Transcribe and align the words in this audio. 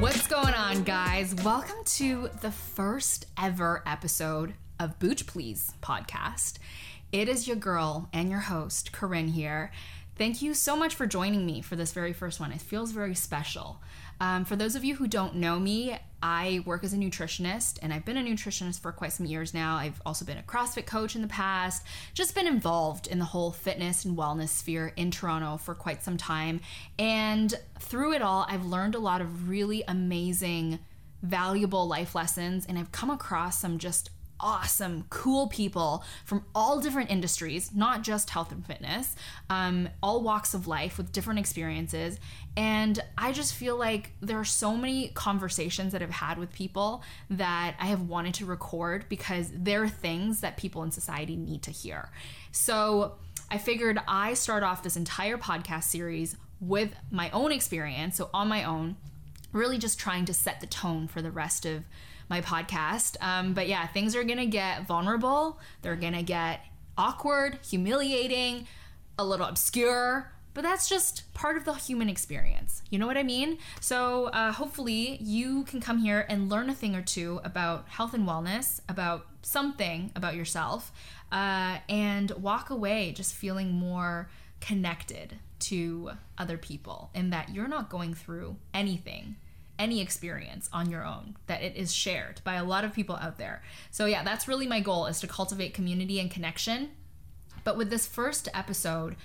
What's 0.00 0.28
going 0.28 0.54
on, 0.54 0.84
guys? 0.84 1.34
Welcome 1.36 1.82
to 1.84 2.28
the 2.40 2.52
first 2.52 3.26
ever 3.36 3.82
episode 3.86 4.54
of 4.78 4.98
Booch 4.98 5.26
Please 5.26 5.72
podcast. 5.82 6.58
It 7.10 7.28
is 7.28 7.48
your 7.48 7.56
girl 7.56 8.08
and 8.12 8.30
your 8.30 8.40
host, 8.40 8.92
Keren 8.92 9.28
here. 9.28 9.72
Thank 10.16 10.42
you 10.42 10.54
so 10.54 10.76
much 10.76 10.94
for 10.94 11.06
joining 11.06 11.44
me 11.44 11.60
for 11.60 11.74
this 11.74 11.92
very 11.92 12.12
first 12.12 12.38
one. 12.38 12.52
It 12.52 12.60
feels 12.60 12.92
very 12.92 13.16
special. 13.16 13.80
Um, 14.20 14.44
for 14.44 14.54
those 14.54 14.76
of 14.76 14.84
you 14.84 14.94
who 14.94 15.08
don't 15.08 15.34
know 15.34 15.58
me, 15.58 15.98
I 16.24 16.62
work 16.64 16.84
as 16.84 16.94
a 16.94 16.96
nutritionist 16.96 17.78
and 17.82 17.92
I've 17.92 18.06
been 18.06 18.16
a 18.16 18.22
nutritionist 18.22 18.80
for 18.80 18.92
quite 18.92 19.12
some 19.12 19.26
years 19.26 19.52
now. 19.52 19.76
I've 19.76 20.00
also 20.06 20.24
been 20.24 20.38
a 20.38 20.42
CrossFit 20.42 20.86
coach 20.86 21.14
in 21.14 21.20
the 21.20 21.28
past, 21.28 21.84
just 22.14 22.34
been 22.34 22.46
involved 22.46 23.06
in 23.06 23.18
the 23.18 23.26
whole 23.26 23.52
fitness 23.52 24.06
and 24.06 24.16
wellness 24.16 24.48
sphere 24.48 24.94
in 24.96 25.10
Toronto 25.10 25.58
for 25.58 25.74
quite 25.74 26.02
some 26.02 26.16
time. 26.16 26.62
And 26.98 27.52
through 27.78 28.14
it 28.14 28.22
all, 28.22 28.46
I've 28.48 28.64
learned 28.64 28.94
a 28.94 29.00
lot 29.00 29.20
of 29.20 29.50
really 29.50 29.84
amazing, 29.86 30.78
valuable 31.20 31.86
life 31.86 32.14
lessons 32.14 32.64
and 32.64 32.78
I've 32.78 32.90
come 32.90 33.10
across 33.10 33.60
some 33.60 33.76
just 33.76 34.08
awesome, 34.44 35.06
cool 35.08 35.48
people 35.48 36.04
from 36.26 36.44
all 36.54 36.78
different 36.78 37.10
industries, 37.10 37.70
not 37.74 38.02
just 38.02 38.28
health 38.28 38.52
and 38.52 38.64
fitness, 38.64 39.16
um, 39.48 39.88
all 40.02 40.22
walks 40.22 40.52
of 40.52 40.68
life 40.68 40.98
with 40.98 41.10
different 41.10 41.40
experiences. 41.40 42.20
And 42.54 43.00
I 43.16 43.32
just 43.32 43.54
feel 43.54 43.76
like 43.76 44.12
there 44.20 44.38
are 44.38 44.44
so 44.44 44.76
many 44.76 45.08
conversations 45.08 45.92
that 45.92 46.02
I've 46.02 46.10
had 46.10 46.38
with 46.38 46.52
people 46.52 47.02
that 47.30 47.74
I 47.80 47.86
have 47.86 48.02
wanted 48.02 48.34
to 48.34 48.46
record 48.46 49.06
because 49.08 49.50
they're 49.52 49.88
things 49.88 50.42
that 50.42 50.58
people 50.58 50.82
in 50.82 50.90
society 50.90 51.36
need 51.36 51.62
to 51.62 51.70
hear. 51.70 52.10
So 52.52 53.14
I 53.50 53.56
figured 53.56 53.98
I 54.06 54.34
start 54.34 54.62
off 54.62 54.82
this 54.82 54.96
entire 54.96 55.38
podcast 55.38 55.84
series 55.84 56.36
with 56.60 56.94
my 57.10 57.30
own 57.30 57.50
experience, 57.50 58.16
so 58.16 58.28
on 58.34 58.48
my 58.48 58.62
own, 58.62 58.96
really 59.52 59.78
just 59.78 59.98
trying 59.98 60.26
to 60.26 60.34
set 60.34 60.60
the 60.60 60.66
tone 60.66 61.08
for 61.08 61.22
the 61.22 61.30
rest 61.30 61.64
of 61.64 61.84
my 62.34 62.40
podcast. 62.40 63.16
Um, 63.20 63.54
but 63.54 63.68
yeah, 63.68 63.86
things 63.86 64.16
are 64.16 64.24
gonna 64.24 64.46
get 64.46 64.86
vulnerable. 64.86 65.60
They're 65.82 65.96
gonna 65.96 66.22
get 66.22 66.64
awkward, 66.98 67.58
humiliating, 67.68 68.66
a 69.18 69.24
little 69.24 69.46
obscure. 69.46 70.32
But 70.52 70.62
that's 70.62 70.88
just 70.88 71.32
part 71.34 71.56
of 71.56 71.64
the 71.64 71.74
human 71.74 72.08
experience. 72.08 72.82
You 72.88 72.98
know 73.00 73.06
what 73.08 73.16
I 73.16 73.24
mean? 73.24 73.58
So, 73.80 74.26
uh, 74.26 74.52
hopefully, 74.52 75.18
you 75.20 75.64
can 75.64 75.80
come 75.80 75.98
here 75.98 76.24
and 76.28 76.48
learn 76.48 76.70
a 76.70 76.74
thing 76.74 76.94
or 76.94 77.02
two 77.02 77.40
about 77.42 77.88
health 77.88 78.14
and 78.14 78.26
wellness, 78.26 78.80
about 78.88 79.26
something 79.42 80.12
about 80.14 80.36
yourself, 80.36 80.92
uh, 81.32 81.78
and 81.88 82.30
walk 82.32 82.70
away 82.70 83.12
just 83.12 83.34
feeling 83.34 83.72
more 83.72 84.28
connected 84.60 85.38
to 85.58 86.12
other 86.38 86.56
people 86.56 87.10
and 87.14 87.32
that 87.32 87.50
you're 87.54 87.68
not 87.68 87.90
going 87.90 88.14
through 88.14 88.56
anything 88.72 89.36
any 89.78 90.00
experience 90.00 90.68
on 90.72 90.90
your 90.90 91.04
own 91.04 91.36
that 91.46 91.62
it 91.62 91.74
is 91.76 91.92
shared 91.92 92.40
by 92.44 92.54
a 92.54 92.64
lot 92.64 92.84
of 92.84 92.92
people 92.92 93.16
out 93.16 93.38
there 93.38 93.62
so 93.90 94.06
yeah 94.06 94.22
that's 94.22 94.46
really 94.46 94.66
my 94.66 94.80
goal 94.80 95.06
is 95.06 95.20
to 95.20 95.26
cultivate 95.26 95.74
community 95.74 96.20
and 96.20 96.30
connection 96.30 96.90
but 97.64 97.76
with 97.76 97.90
this 97.90 98.06
first 98.06 98.48
episode 98.54 99.16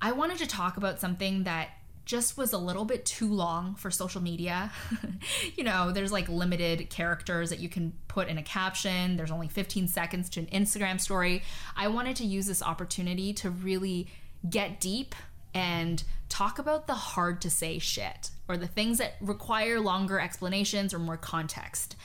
i 0.00 0.10
wanted 0.10 0.38
to 0.38 0.46
talk 0.46 0.76
about 0.76 1.00
something 1.00 1.44
that 1.44 1.70
just 2.08 2.38
was 2.38 2.54
a 2.54 2.58
little 2.58 2.86
bit 2.86 3.04
too 3.04 3.30
long 3.30 3.74
for 3.74 3.90
social 3.90 4.22
media. 4.22 4.72
you 5.56 5.62
know, 5.62 5.92
there's 5.92 6.10
like 6.10 6.26
limited 6.26 6.88
characters 6.88 7.50
that 7.50 7.58
you 7.58 7.68
can 7.68 7.92
put 8.08 8.28
in 8.28 8.38
a 8.38 8.42
caption. 8.42 9.18
There's 9.18 9.30
only 9.30 9.46
15 9.46 9.88
seconds 9.88 10.30
to 10.30 10.40
an 10.40 10.46
Instagram 10.46 10.98
story. 10.98 11.42
I 11.76 11.88
wanted 11.88 12.16
to 12.16 12.24
use 12.24 12.46
this 12.46 12.62
opportunity 12.62 13.34
to 13.34 13.50
really 13.50 14.08
get 14.48 14.80
deep 14.80 15.14
and 15.58 16.04
talk 16.28 16.60
about 16.60 16.86
the 16.86 16.94
hard 16.94 17.40
to 17.40 17.50
say 17.50 17.80
shit 17.80 18.30
or 18.48 18.56
the 18.56 18.68
things 18.68 18.98
that 18.98 19.14
require 19.20 19.80
longer 19.80 20.20
explanations 20.20 20.94
or 20.94 21.00
more 21.00 21.16
context. 21.16 21.96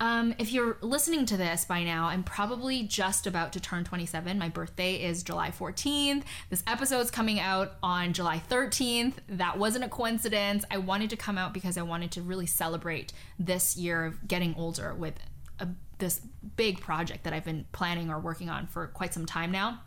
Um, 0.00 0.34
if 0.38 0.52
you're 0.52 0.76
listening 0.80 1.24
to 1.26 1.36
this 1.36 1.64
by 1.64 1.84
now, 1.84 2.06
I'm 2.06 2.24
probably 2.24 2.82
just 2.82 3.28
about 3.28 3.52
to 3.52 3.60
turn 3.60 3.84
27. 3.84 4.38
My 4.38 4.48
birthday 4.48 4.94
is 4.94 5.22
July 5.22 5.50
14th. 5.52 6.24
This 6.48 6.64
episode's 6.66 7.12
coming 7.12 7.38
out 7.38 7.74
on 7.80 8.12
July 8.12 8.42
13th. 8.50 9.14
That 9.28 9.56
wasn't 9.56 9.84
a 9.84 9.88
coincidence. 9.88 10.64
I 10.68 10.78
wanted 10.78 11.10
to 11.10 11.16
come 11.16 11.38
out 11.38 11.54
because 11.54 11.78
I 11.78 11.82
wanted 11.82 12.10
to 12.12 12.22
really 12.22 12.46
celebrate 12.46 13.12
this 13.38 13.76
year 13.76 14.04
of 14.04 14.26
getting 14.26 14.56
older 14.56 14.94
with 14.94 15.14
a, 15.60 15.68
this 15.98 16.22
big 16.56 16.80
project 16.80 17.22
that 17.22 17.32
I've 17.32 17.44
been 17.44 17.66
planning 17.70 18.10
or 18.10 18.18
working 18.18 18.48
on 18.48 18.66
for 18.66 18.88
quite 18.88 19.14
some 19.14 19.26
time 19.26 19.52
now. 19.52 19.80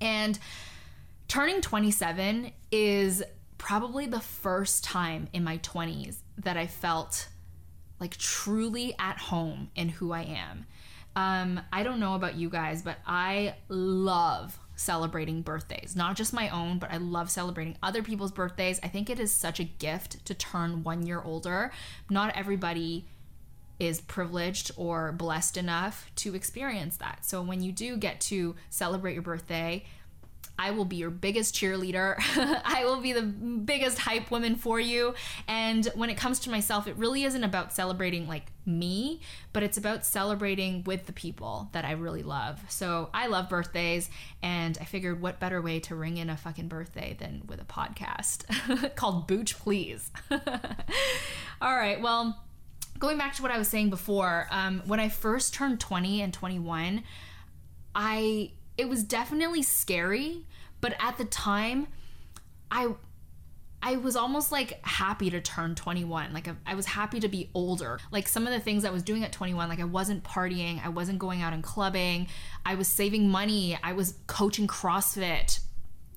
And 0.00 0.38
turning 1.32 1.62
27 1.62 2.52
is 2.70 3.22
probably 3.56 4.04
the 4.04 4.20
first 4.20 4.84
time 4.84 5.26
in 5.32 5.42
my 5.42 5.56
20s 5.56 6.18
that 6.36 6.58
I 6.58 6.66
felt 6.66 7.28
like 7.98 8.18
truly 8.18 8.94
at 8.98 9.16
home 9.16 9.70
in 9.74 9.88
who 9.88 10.12
I 10.12 10.24
am. 10.24 10.66
Um, 11.16 11.58
I 11.72 11.84
don't 11.84 12.00
know 12.00 12.16
about 12.16 12.34
you 12.34 12.50
guys, 12.50 12.82
but 12.82 12.98
I 13.06 13.54
love 13.70 14.58
celebrating 14.76 15.40
birthdays, 15.40 15.96
not 15.96 16.16
just 16.16 16.34
my 16.34 16.50
own, 16.50 16.78
but 16.78 16.92
I 16.92 16.98
love 16.98 17.30
celebrating 17.30 17.78
other 17.82 18.02
people's 18.02 18.30
birthdays. 18.30 18.78
I 18.82 18.88
think 18.88 19.08
it 19.08 19.18
is 19.18 19.32
such 19.32 19.58
a 19.58 19.64
gift 19.64 20.26
to 20.26 20.34
turn 20.34 20.82
one 20.82 21.06
year 21.06 21.22
older. 21.24 21.72
Not 22.10 22.36
everybody 22.36 23.06
is 23.78 24.02
privileged 24.02 24.70
or 24.76 25.12
blessed 25.12 25.56
enough 25.56 26.10
to 26.16 26.34
experience 26.34 26.98
that. 26.98 27.24
So 27.24 27.40
when 27.40 27.62
you 27.62 27.72
do 27.72 27.96
get 27.96 28.20
to 28.22 28.54
celebrate 28.68 29.14
your 29.14 29.22
birthday, 29.22 29.86
I 30.62 30.70
will 30.70 30.84
be 30.84 30.94
your 30.94 31.10
biggest 31.10 31.56
cheerleader. 31.56 32.14
I 32.64 32.84
will 32.84 33.00
be 33.00 33.12
the 33.12 33.22
biggest 33.22 33.98
hype 33.98 34.30
woman 34.30 34.54
for 34.54 34.78
you. 34.78 35.14
And 35.48 35.86
when 35.96 36.08
it 36.08 36.16
comes 36.16 36.38
to 36.40 36.50
myself, 36.50 36.86
it 36.86 36.96
really 36.96 37.24
isn't 37.24 37.42
about 37.42 37.72
celebrating 37.72 38.28
like 38.28 38.52
me, 38.64 39.20
but 39.52 39.64
it's 39.64 39.76
about 39.76 40.06
celebrating 40.06 40.84
with 40.84 41.06
the 41.06 41.12
people 41.12 41.68
that 41.72 41.84
I 41.84 41.92
really 41.92 42.22
love. 42.22 42.60
So 42.68 43.10
I 43.12 43.26
love 43.26 43.48
birthdays, 43.48 44.08
and 44.40 44.78
I 44.80 44.84
figured 44.84 45.20
what 45.20 45.40
better 45.40 45.60
way 45.60 45.80
to 45.80 45.96
ring 45.96 46.16
in 46.16 46.30
a 46.30 46.36
fucking 46.36 46.68
birthday 46.68 47.16
than 47.18 47.42
with 47.48 47.60
a 47.60 47.64
podcast 47.64 48.94
called 48.94 49.26
Booch 49.26 49.58
Please. 49.58 50.12
All 50.30 51.76
right, 51.76 52.00
well, 52.00 52.40
going 53.00 53.18
back 53.18 53.34
to 53.34 53.42
what 53.42 53.50
I 53.50 53.58
was 53.58 53.66
saying 53.66 53.90
before, 53.90 54.46
um, 54.52 54.80
when 54.86 55.00
I 55.00 55.08
first 55.08 55.54
turned 55.54 55.80
20 55.80 56.22
and 56.22 56.32
21, 56.32 57.02
I 57.96 58.52
it 58.76 58.88
was 58.88 59.02
definitely 59.04 59.62
scary, 59.62 60.46
but 60.80 60.94
at 61.00 61.18
the 61.18 61.24
time, 61.24 61.88
I 62.70 62.94
I 63.82 63.96
was 63.96 64.14
almost 64.14 64.52
like 64.52 64.78
happy 64.86 65.28
to 65.30 65.40
turn 65.40 65.74
21. 65.74 66.32
Like 66.32 66.48
I 66.64 66.74
was 66.74 66.86
happy 66.86 67.18
to 67.20 67.28
be 67.28 67.50
older. 67.52 67.98
Like 68.12 68.28
some 68.28 68.46
of 68.46 68.52
the 68.52 68.60
things 68.60 68.84
I 68.84 68.90
was 68.90 69.02
doing 69.02 69.24
at 69.24 69.32
21, 69.32 69.68
like 69.68 69.80
I 69.80 69.84
wasn't 69.84 70.22
partying, 70.22 70.84
I 70.84 70.88
wasn't 70.88 71.18
going 71.18 71.42
out 71.42 71.52
and 71.52 71.64
clubbing, 71.64 72.28
I 72.64 72.76
was 72.76 72.86
saving 72.86 73.28
money, 73.28 73.76
I 73.82 73.92
was 73.92 74.14
coaching 74.28 74.68
CrossFit. 74.68 75.58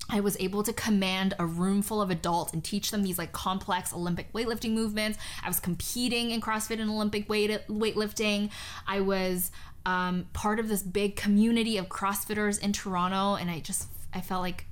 I 0.08 0.20
was 0.20 0.36
able 0.38 0.62
to 0.62 0.72
command 0.72 1.34
a 1.36 1.44
room 1.44 1.82
full 1.82 2.00
of 2.00 2.10
adults 2.10 2.52
and 2.52 2.62
teach 2.62 2.92
them 2.92 3.02
these 3.02 3.18
like 3.18 3.32
complex 3.32 3.92
Olympic 3.92 4.32
weightlifting 4.32 4.70
movements. 4.70 5.18
I 5.42 5.48
was 5.48 5.58
competing 5.58 6.30
in 6.30 6.40
CrossFit 6.40 6.80
and 6.80 6.88
Olympic 6.88 7.28
weight 7.28 7.50
weightlifting. 7.66 8.50
I 8.86 9.00
was 9.00 9.50
um, 9.86 10.26
part 10.34 10.60
of 10.60 10.68
this 10.68 10.82
big 10.82 11.16
community 11.16 11.78
of 11.78 11.88
CrossFitters 11.88 12.60
in 12.60 12.72
Toronto, 12.72 13.36
and 13.36 13.50
I 13.50 13.60
just 13.60 13.88
I 14.12 14.20
felt 14.20 14.42
like 14.42 14.66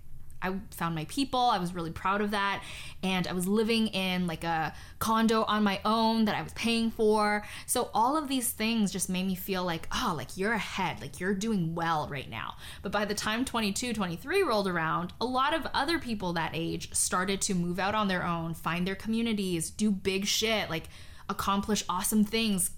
I 0.45 0.55
found 0.73 0.95
my 0.95 1.07
people. 1.07 1.41
I 1.41 1.59
was 1.59 1.75
really 1.75 1.91
proud 1.91 2.21
of 2.21 2.33
that. 2.33 2.63
And 3.03 3.27
I 3.27 3.33
was 3.33 3.47
living 3.47 3.87
in 3.89 4.27
like 4.27 4.45
a 4.45 4.75
condo 4.99 5.45
on 5.45 5.65
my 5.65 5.81
own 5.87 6.27
that 6.27 6.37
I 6.37 6.43
was 6.43 6.53
paying 6.53 6.91
for. 6.91 7.47
So 7.65 7.89
all 7.95 8.19
of 8.19 8.29
these 8.29 8.51
things 8.51 8.93
just 8.93 9.09
made 9.09 9.27
me 9.27 9.35
feel 9.35 9.65
like, 9.65 9.89
oh, 9.91 10.13
like 10.15 10.37
you're 10.37 10.53
ahead, 10.53 11.01
like 11.01 11.19
you're 11.19 11.33
doing 11.33 11.75
well 11.75 12.07
right 12.09 12.29
now. 12.29 12.57
But 12.83 12.93
by 12.93 13.07
the 13.07 13.15
time 13.15 13.47
22, 13.47 13.95
23 13.95 14.43
rolled 14.43 14.69
around, 14.69 15.15
a 15.19 15.25
lot 15.25 15.55
of 15.55 15.67
other 15.73 15.99
people 15.99 16.35
that 16.35 16.51
age 16.53 16.93
started 16.93 17.41
to 17.43 17.55
move 17.55 17.79
out 17.79 17.94
on 17.94 18.09
their 18.09 18.27
own, 18.27 18.53
find 18.53 18.87
their 18.87 18.94
communities, 18.94 19.71
do 19.71 19.91
big 19.91 20.27
shit, 20.27 20.69
like 20.69 20.91
accomplish 21.29 21.85
awesome 21.88 22.25
things. 22.25 22.71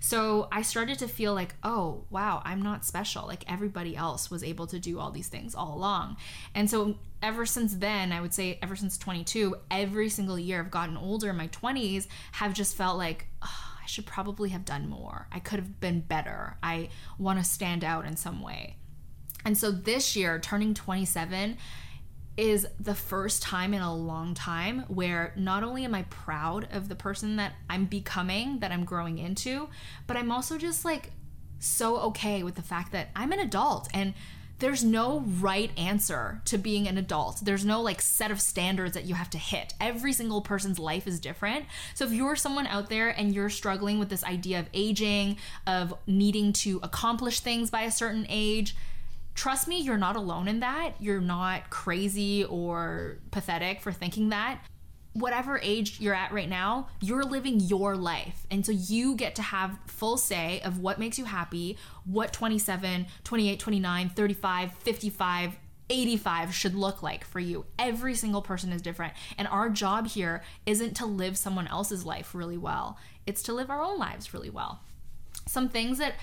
So 0.00 0.48
I 0.52 0.62
started 0.62 0.98
to 0.98 1.08
feel 1.08 1.34
like, 1.34 1.54
oh, 1.62 2.04
wow, 2.10 2.42
I'm 2.44 2.62
not 2.62 2.84
special. 2.84 3.26
Like 3.26 3.50
everybody 3.50 3.96
else 3.96 4.30
was 4.30 4.44
able 4.44 4.66
to 4.68 4.78
do 4.78 4.98
all 4.98 5.10
these 5.10 5.28
things 5.28 5.54
all 5.54 5.74
along. 5.74 6.16
And 6.54 6.70
so 6.70 6.96
ever 7.22 7.46
since 7.46 7.74
then, 7.74 8.12
I 8.12 8.20
would 8.20 8.34
say 8.34 8.58
ever 8.62 8.76
since 8.76 8.98
22, 8.98 9.56
every 9.70 10.08
single 10.08 10.38
year 10.38 10.60
I've 10.60 10.70
gotten 10.70 10.96
older 10.96 11.30
in 11.30 11.36
my 11.36 11.48
20s, 11.48 12.06
have 12.32 12.52
just 12.52 12.76
felt 12.76 12.98
like, 12.98 13.26
oh, 13.42 13.74
I 13.82 13.86
should 13.86 14.06
probably 14.06 14.50
have 14.50 14.64
done 14.64 14.88
more. 14.88 15.26
I 15.32 15.40
could 15.40 15.58
have 15.58 15.80
been 15.80 16.00
better. 16.00 16.56
I 16.62 16.90
want 17.18 17.38
to 17.38 17.44
stand 17.44 17.84
out 17.84 18.06
in 18.06 18.16
some 18.16 18.42
way. 18.42 18.76
And 19.44 19.58
so 19.58 19.70
this 19.70 20.16
year, 20.16 20.38
turning 20.38 20.74
27, 20.74 21.58
is 22.36 22.66
the 22.80 22.94
first 22.94 23.42
time 23.42 23.72
in 23.74 23.80
a 23.80 23.94
long 23.94 24.34
time 24.34 24.80
where 24.88 25.32
not 25.36 25.62
only 25.62 25.84
am 25.84 25.94
I 25.94 26.02
proud 26.04 26.68
of 26.72 26.88
the 26.88 26.96
person 26.96 27.36
that 27.36 27.54
I'm 27.70 27.84
becoming, 27.84 28.58
that 28.58 28.72
I'm 28.72 28.84
growing 28.84 29.18
into, 29.18 29.68
but 30.06 30.16
I'm 30.16 30.32
also 30.32 30.58
just 30.58 30.84
like 30.84 31.12
so 31.60 31.98
okay 31.98 32.42
with 32.42 32.56
the 32.56 32.62
fact 32.62 32.92
that 32.92 33.08
I'm 33.14 33.32
an 33.32 33.38
adult 33.38 33.88
and 33.94 34.14
there's 34.60 34.84
no 34.84 35.20
right 35.40 35.70
answer 35.76 36.40
to 36.44 36.58
being 36.58 36.86
an 36.86 36.96
adult. 36.96 37.40
There's 37.42 37.64
no 37.64 37.82
like 37.82 38.00
set 38.00 38.30
of 38.30 38.40
standards 38.40 38.94
that 38.94 39.04
you 39.04 39.14
have 39.14 39.30
to 39.30 39.38
hit. 39.38 39.74
Every 39.80 40.12
single 40.12 40.42
person's 40.42 40.78
life 40.78 41.06
is 41.06 41.18
different. 41.18 41.66
So 41.94 42.04
if 42.04 42.12
you're 42.12 42.36
someone 42.36 42.66
out 42.68 42.88
there 42.88 43.08
and 43.10 43.34
you're 43.34 43.50
struggling 43.50 43.98
with 43.98 44.10
this 44.10 44.24
idea 44.24 44.60
of 44.60 44.68
aging, 44.72 45.38
of 45.66 45.94
needing 46.06 46.52
to 46.54 46.78
accomplish 46.82 47.40
things 47.40 47.70
by 47.70 47.82
a 47.82 47.90
certain 47.90 48.26
age, 48.28 48.76
trust 49.34 49.68
me, 49.68 49.80
you're 49.80 49.98
not 49.98 50.16
alone 50.16 50.48
in 50.48 50.60
that. 50.60 50.94
You're 51.00 51.20
not 51.20 51.70
crazy 51.70 52.44
or 52.44 53.18
pathetic 53.30 53.80
for 53.80 53.92
thinking 53.92 54.30
that 54.30 54.60
whatever 55.14 55.60
age 55.62 56.00
you're 56.00 56.14
at 56.14 56.32
right 56.32 56.48
now, 56.48 56.88
you're 57.00 57.22
living 57.22 57.60
your 57.60 57.96
life. 57.96 58.46
And 58.50 58.66
so 58.66 58.72
you 58.72 59.14
get 59.14 59.36
to 59.36 59.42
have 59.42 59.78
full 59.86 60.16
say 60.16 60.60
of 60.64 60.80
what 60.80 60.98
makes 60.98 61.18
you 61.18 61.24
happy, 61.24 61.78
what 62.04 62.32
27, 62.32 63.06
28, 63.22 63.60
29, 63.60 64.08
35, 64.10 64.72
55, 64.72 65.56
85 65.88 66.54
should 66.54 66.74
look 66.74 67.02
like 67.02 67.24
for 67.24 67.38
you. 67.38 67.64
Every 67.78 68.14
single 68.14 68.42
person 68.42 68.72
is 68.72 68.82
different. 68.82 69.14
And 69.38 69.46
our 69.48 69.70
job 69.70 70.08
here 70.08 70.42
isn't 70.66 70.94
to 70.94 71.06
live 71.06 71.38
someone 71.38 71.68
else's 71.68 72.04
life 72.04 72.34
really 72.34 72.58
well, 72.58 72.98
it's 73.26 73.42
to 73.44 73.52
live 73.52 73.70
our 73.70 73.82
own 73.82 73.98
lives 73.98 74.34
really 74.34 74.50
well. 74.50 74.80
Some 75.46 75.68
things 75.68 75.98
that 75.98 76.14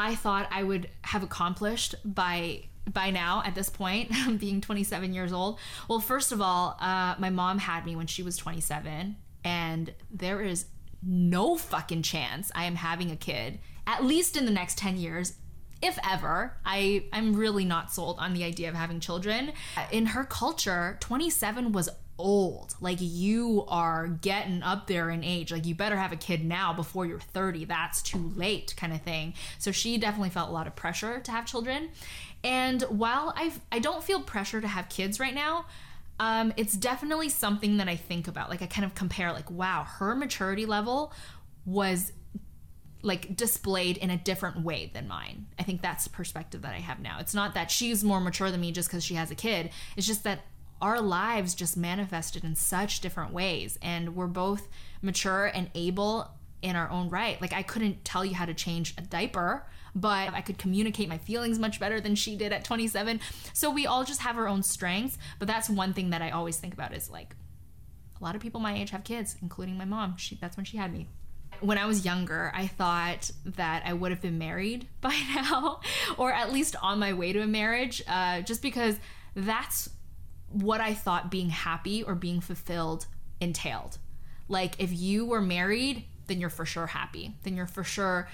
I 0.00 0.14
thought 0.14 0.48
I 0.50 0.62
would 0.62 0.88
have 1.02 1.22
accomplished 1.22 1.94
by 2.04 2.64
by 2.90 3.10
now 3.10 3.42
at 3.44 3.54
this 3.54 3.68
point 3.68 4.10
being 4.40 4.60
27 4.60 5.12
years 5.12 5.32
old. 5.32 5.58
Well 5.88 6.00
first 6.00 6.32
of 6.32 6.40
all 6.40 6.76
uh, 6.80 7.14
my 7.18 7.30
mom 7.30 7.58
had 7.58 7.84
me 7.84 7.94
when 7.94 8.06
she 8.06 8.22
was 8.22 8.36
27 8.36 9.16
and 9.44 9.94
there 10.10 10.40
is 10.40 10.66
no 11.02 11.56
fucking 11.56 12.02
chance 12.02 12.52
i 12.54 12.64
am 12.64 12.74
having 12.74 13.10
a 13.10 13.16
kid 13.16 13.58
at 13.86 14.04
least 14.04 14.36
in 14.36 14.44
the 14.44 14.50
next 14.50 14.76
10 14.76 14.98
years 14.98 15.32
if 15.82 15.98
ever. 16.08 16.56
I 16.64 17.04
i'm 17.12 17.34
really 17.34 17.64
not 17.64 17.92
sold 17.92 18.18
on 18.18 18.34
the 18.34 18.44
idea 18.44 18.68
of 18.68 18.74
having 18.74 19.00
children. 19.00 19.52
In 19.90 20.06
her 20.06 20.24
culture 20.24 20.96
27 21.00 21.72
was 21.72 21.88
old. 22.20 22.74
Like 22.80 22.98
you 23.00 23.64
are 23.68 24.08
getting 24.08 24.62
up 24.62 24.86
there 24.86 25.10
in 25.10 25.24
age. 25.24 25.50
Like 25.52 25.66
you 25.66 25.74
better 25.74 25.96
have 25.96 26.12
a 26.12 26.16
kid 26.16 26.44
now 26.44 26.72
before 26.72 27.06
you're 27.06 27.20
30. 27.20 27.64
That's 27.64 28.02
too 28.02 28.32
late, 28.36 28.74
kind 28.76 28.92
of 28.92 29.02
thing. 29.02 29.34
So 29.58 29.72
she 29.72 29.98
definitely 29.98 30.30
felt 30.30 30.50
a 30.50 30.52
lot 30.52 30.66
of 30.66 30.76
pressure 30.76 31.20
to 31.20 31.30
have 31.30 31.46
children. 31.46 31.90
And 32.44 32.82
while 32.82 33.32
I 33.36 33.52
I 33.72 33.78
don't 33.78 34.02
feel 34.02 34.20
pressure 34.22 34.60
to 34.60 34.68
have 34.68 34.88
kids 34.88 35.18
right 35.18 35.34
now, 35.34 35.66
um, 36.18 36.52
it's 36.56 36.74
definitely 36.74 37.30
something 37.30 37.78
that 37.78 37.88
I 37.88 37.96
think 37.96 38.28
about. 38.28 38.50
Like 38.50 38.62
I 38.62 38.66
kind 38.66 38.84
of 38.84 38.94
compare, 38.94 39.32
like, 39.32 39.50
wow, 39.50 39.84
her 39.84 40.14
maturity 40.14 40.66
level 40.66 41.12
was 41.64 42.12
like 43.02 43.34
displayed 43.34 43.96
in 43.96 44.10
a 44.10 44.16
different 44.16 44.62
way 44.62 44.90
than 44.92 45.08
mine. 45.08 45.46
I 45.58 45.62
think 45.62 45.80
that's 45.80 46.04
the 46.04 46.10
perspective 46.10 46.62
that 46.62 46.74
I 46.74 46.80
have 46.80 47.00
now. 47.00 47.18
It's 47.20 47.34
not 47.34 47.54
that 47.54 47.70
she's 47.70 48.04
more 48.04 48.20
mature 48.20 48.50
than 48.50 48.60
me 48.60 48.72
just 48.72 48.88
because 48.88 49.02
she 49.02 49.14
has 49.14 49.30
a 49.30 49.34
kid. 49.34 49.70
It's 49.96 50.06
just 50.06 50.24
that 50.24 50.40
our 50.80 51.00
lives 51.00 51.54
just 51.54 51.76
manifested 51.76 52.44
in 52.44 52.54
such 52.54 53.00
different 53.00 53.32
ways 53.32 53.78
and 53.82 54.14
we're 54.14 54.26
both 54.26 54.68
mature 55.02 55.46
and 55.46 55.70
able 55.74 56.30
in 56.62 56.76
our 56.76 56.90
own 56.90 57.08
right. 57.08 57.40
Like 57.40 57.52
i 57.52 57.62
couldn't 57.62 58.04
tell 58.04 58.24
you 58.24 58.34
how 58.34 58.46
to 58.46 58.54
change 58.54 58.94
a 58.98 59.02
diaper 59.02 59.66
but 59.94 60.32
i 60.32 60.40
could 60.40 60.56
communicate 60.56 61.08
my 61.08 61.18
feelings 61.18 61.58
much 61.58 61.80
better 61.80 62.00
than 62.00 62.14
she 62.14 62.36
did 62.36 62.52
at 62.52 62.62
27 62.62 63.18
so 63.52 63.70
we 63.70 63.86
all 63.86 64.04
just 64.04 64.20
have 64.20 64.38
our 64.38 64.46
own 64.46 64.62
strengths 64.62 65.18
but 65.40 65.48
that's 65.48 65.68
one 65.68 65.92
thing 65.92 66.10
that 66.10 66.22
i 66.22 66.30
always 66.30 66.58
think 66.58 66.72
about 66.72 66.94
is 66.94 67.10
like 67.10 67.34
a 68.20 68.24
lot 68.24 68.36
of 68.36 68.40
people 68.40 68.60
my 68.60 68.76
age 68.76 68.90
have 68.90 69.04
kids 69.04 69.36
including 69.42 69.76
my 69.76 69.84
mom. 69.84 70.16
She 70.16 70.36
that's 70.36 70.56
when 70.56 70.64
she 70.64 70.76
had 70.76 70.92
me. 70.92 71.08
When 71.60 71.76
I 71.76 71.86
was 71.86 72.04
younger, 72.04 72.50
I 72.54 72.66
thought 72.66 73.30
that 73.44 73.82
I 73.84 73.92
would 73.92 74.12
have 74.12 74.22
been 74.22 74.38
married 74.38 74.86
by 75.00 75.14
now, 75.34 75.80
or 76.16 76.32
at 76.32 76.52
least 76.52 76.76
on 76.80 76.98
my 76.98 77.12
way 77.12 77.32
to 77.32 77.40
a 77.40 77.46
marriage, 77.46 78.02
uh, 78.08 78.40
just 78.40 78.62
because 78.62 78.96
that's 79.34 79.90
what 80.50 80.80
I 80.80 80.94
thought 80.94 81.30
being 81.30 81.50
happy 81.50 82.02
or 82.02 82.14
being 82.14 82.40
fulfilled 82.40 83.06
entailed. 83.40 83.98
Like 84.48 84.74
if 84.78 84.92
you 84.92 85.24
were 85.24 85.40
married, 85.40 86.04
then 86.26 86.40
you're 86.40 86.50
for 86.50 86.66
sure 86.66 86.88
happy. 86.88 87.34
Then 87.42 87.56
you're 87.56 87.66
for 87.66 87.84
sure 87.84 88.28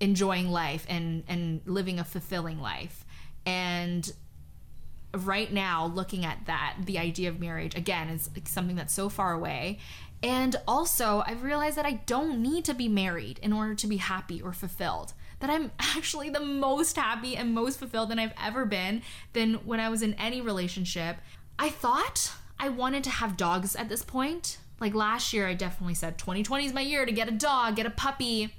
enjoying 0.00 0.50
life 0.50 0.84
and 0.88 1.22
and 1.28 1.60
living 1.64 1.98
a 1.98 2.04
fulfilling 2.04 2.60
life. 2.60 3.04
And 3.46 4.10
right 5.14 5.52
now 5.52 5.86
looking 5.86 6.24
at 6.24 6.46
that, 6.46 6.76
the 6.84 6.98
idea 6.98 7.28
of 7.28 7.40
marriage 7.40 7.74
again 7.74 8.08
is 8.08 8.30
something 8.44 8.76
that's 8.76 8.94
so 8.94 9.08
far 9.08 9.32
away. 9.32 9.78
And 10.22 10.54
also, 10.68 11.24
I've 11.26 11.42
realized 11.42 11.76
that 11.76 11.86
I 11.86 11.94
don't 12.06 12.40
need 12.40 12.64
to 12.66 12.74
be 12.74 12.88
married 12.88 13.40
in 13.42 13.52
order 13.52 13.74
to 13.74 13.86
be 13.88 13.96
happy 13.96 14.40
or 14.40 14.52
fulfilled. 14.52 15.14
That 15.40 15.50
I'm 15.50 15.72
actually 15.80 16.30
the 16.30 16.40
most 16.40 16.96
happy 16.96 17.36
and 17.36 17.54
most 17.54 17.78
fulfilled 17.78 18.10
than 18.10 18.18
I've 18.18 18.34
ever 18.40 18.64
been 18.64 19.02
than 19.32 19.54
when 19.66 19.80
I 19.80 19.88
was 19.88 20.02
in 20.02 20.14
any 20.14 20.40
relationship. 20.40 21.16
I 21.58 21.68
thought 21.68 22.32
I 22.58 22.68
wanted 22.68 23.04
to 23.04 23.10
have 23.10 23.36
dogs 23.36 23.74
at 23.76 23.88
this 23.88 24.02
point. 24.02 24.58
Like 24.80 24.94
last 24.94 25.32
year, 25.32 25.46
I 25.46 25.54
definitely 25.54 25.94
said 25.94 26.18
2020 26.18 26.66
is 26.66 26.72
my 26.72 26.80
year 26.80 27.06
to 27.06 27.12
get 27.12 27.28
a 27.28 27.32
dog, 27.32 27.76
get 27.76 27.86
a 27.86 27.90
puppy. 27.90 28.54